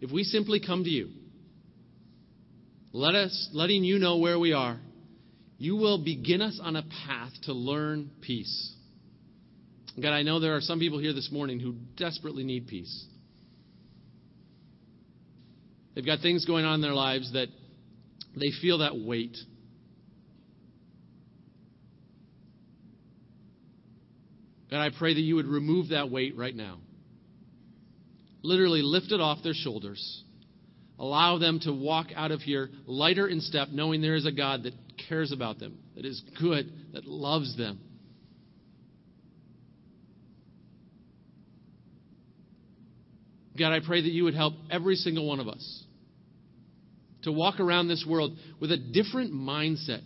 If 0.00 0.10
we 0.10 0.24
simply 0.24 0.60
come 0.64 0.82
to 0.82 0.90
you, 0.90 1.10
let 2.98 3.14
us, 3.14 3.48
letting 3.52 3.84
you 3.84 3.98
know 3.98 4.18
where 4.18 4.38
we 4.38 4.52
are, 4.52 4.78
you 5.56 5.76
will 5.76 6.02
begin 6.02 6.42
us 6.42 6.60
on 6.62 6.76
a 6.76 6.82
path 7.06 7.32
to 7.44 7.52
learn 7.52 8.10
peace. 8.20 8.74
God, 10.00 10.12
I 10.12 10.22
know 10.22 10.40
there 10.40 10.56
are 10.56 10.60
some 10.60 10.78
people 10.78 10.98
here 10.98 11.12
this 11.12 11.30
morning 11.32 11.60
who 11.60 11.74
desperately 11.96 12.44
need 12.44 12.66
peace. 12.66 13.06
They've 15.94 16.06
got 16.06 16.20
things 16.20 16.44
going 16.44 16.64
on 16.64 16.76
in 16.76 16.80
their 16.80 16.94
lives 16.94 17.32
that 17.32 17.48
they 18.36 18.50
feel 18.60 18.78
that 18.78 18.96
weight. 18.96 19.36
God, 24.70 24.80
I 24.80 24.90
pray 24.96 25.14
that 25.14 25.20
you 25.20 25.36
would 25.36 25.46
remove 25.46 25.88
that 25.88 26.10
weight 26.10 26.36
right 26.36 26.54
now 26.54 26.78
literally 28.42 28.82
lift 28.82 29.12
it 29.12 29.20
off 29.20 29.42
their 29.42 29.54
shoulders. 29.54 30.22
Allow 30.98 31.38
them 31.38 31.60
to 31.60 31.72
walk 31.72 32.08
out 32.16 32.32
of 32.32 32.40
here 32.40 32.70
lighter 32.86 33.28
in 33.28 33.40
step, 33.40 33.68
knowing 33.70 34.00
there 34.00 34.16
is 34.16 34.26
a 34.26 34.32
God 34.32 34.64
that 34.64 34.74
cares 35.08 35.30
about 35.32 35.58
them, 35.58 35.78
that 35.94 36.04
is 36.04 36.22
good, 36.40 36.72
that 36.92 37.06
loves 37.06 37.56
them. 37.56 37.78
God, 43.56 43.72
I 43.72 43.80
pray 43.84 44.00
that 44.02 44.10
you 44.10 44.24
would 44.24 44.34
help 44.34 44.54
every 44.70 44.94
single 44.94 45.26
one 45.26 45.40
of 45.40 45.48
us 45.48 45.84
to 47.22 47.32
walk 47.32 47.58
around 47.58 47.88
this 47.88 48.04
world 48.08 48.36
with 48.60 48.70
a 48.70 48.76
different 48.76 49.32
mindset, 49.32 50.02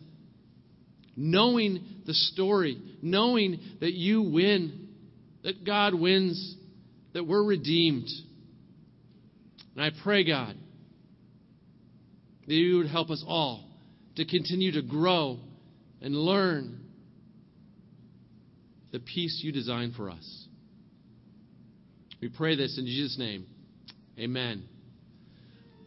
knowing 1.17 1.85
the 2.07 2.15
story, 2.15 2.81
knowing 3.03 3.61
that 3.81 3.93
you 3.93 4.23
win, 4.23 4.89
that 5.45 5.65
God 5.65 5.95
wins, 5.95 6.57
that 7.13 7.27
we're 7.27 7.45
redeemed. 7.45 8.09
And 9.77 9.85
I 9.85 9.91
pray, 10.03 10.25
God, 10.25 10.57
that 12.47 12.55
you 12.55 12.79
would 12.79 12.89
help 12.89 13.11
us 13.11 13.25
all 13.27 13.65
to 14.17 14.25
continue 14.25 14.73
to 14.73 14.83
grow 14.83 15.39
and 16.01 16.15
learn 16.15 16.81
the 18.93 19.01
peace 19.01 19.41
you 19.43 19.53
design 19.53 19.93
for 19.97 20.11
us. 20.11 20.47
We 22.21 22.29
pray 22.29 22.57
this 22.57 22.79
in 22.79 22.87
Jesus' 22.87 23.19
name. 23.19 23.47
Amen. 24.19 24.65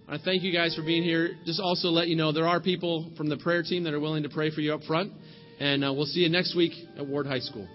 I 0.07 0.17
thank 0.17 0.43
you 0.43 0.53
guys 0.53 0.75
for 0.75 0.83
being 0.83 1.03
here. 1.03 1.31
Just 1.45 1.59
also 1.59 1.87
let 1.89 2.07
you 2.07 2.15
know 2.15 2.31
there 2.31 2.47
are 2.47 2.59
people 2.59 3.11
from 3.17 3.29
the 3.29 3.37
prayer 3.37 3.63
team 3.63 3.83
that 3.83 3.93
are 3.93 3.99
willing 3.99 4.23
to 4.23 4.29
pray 4.29 4.51
for 4.51 4.61
you 4.61 4.73
up 4.73 4.83
front. 4.83 5.13
And 5.59 5.85
uh, 5.85 5.93
we'll 5.93 6.05
see 6.05 6.19
you 6.19 6.29
next 6.29 6.55
week 6.55 6.73
at 6.97 7.07
Ward 7.07 7.25
High 7.25 7.39
School. 7.39 7.67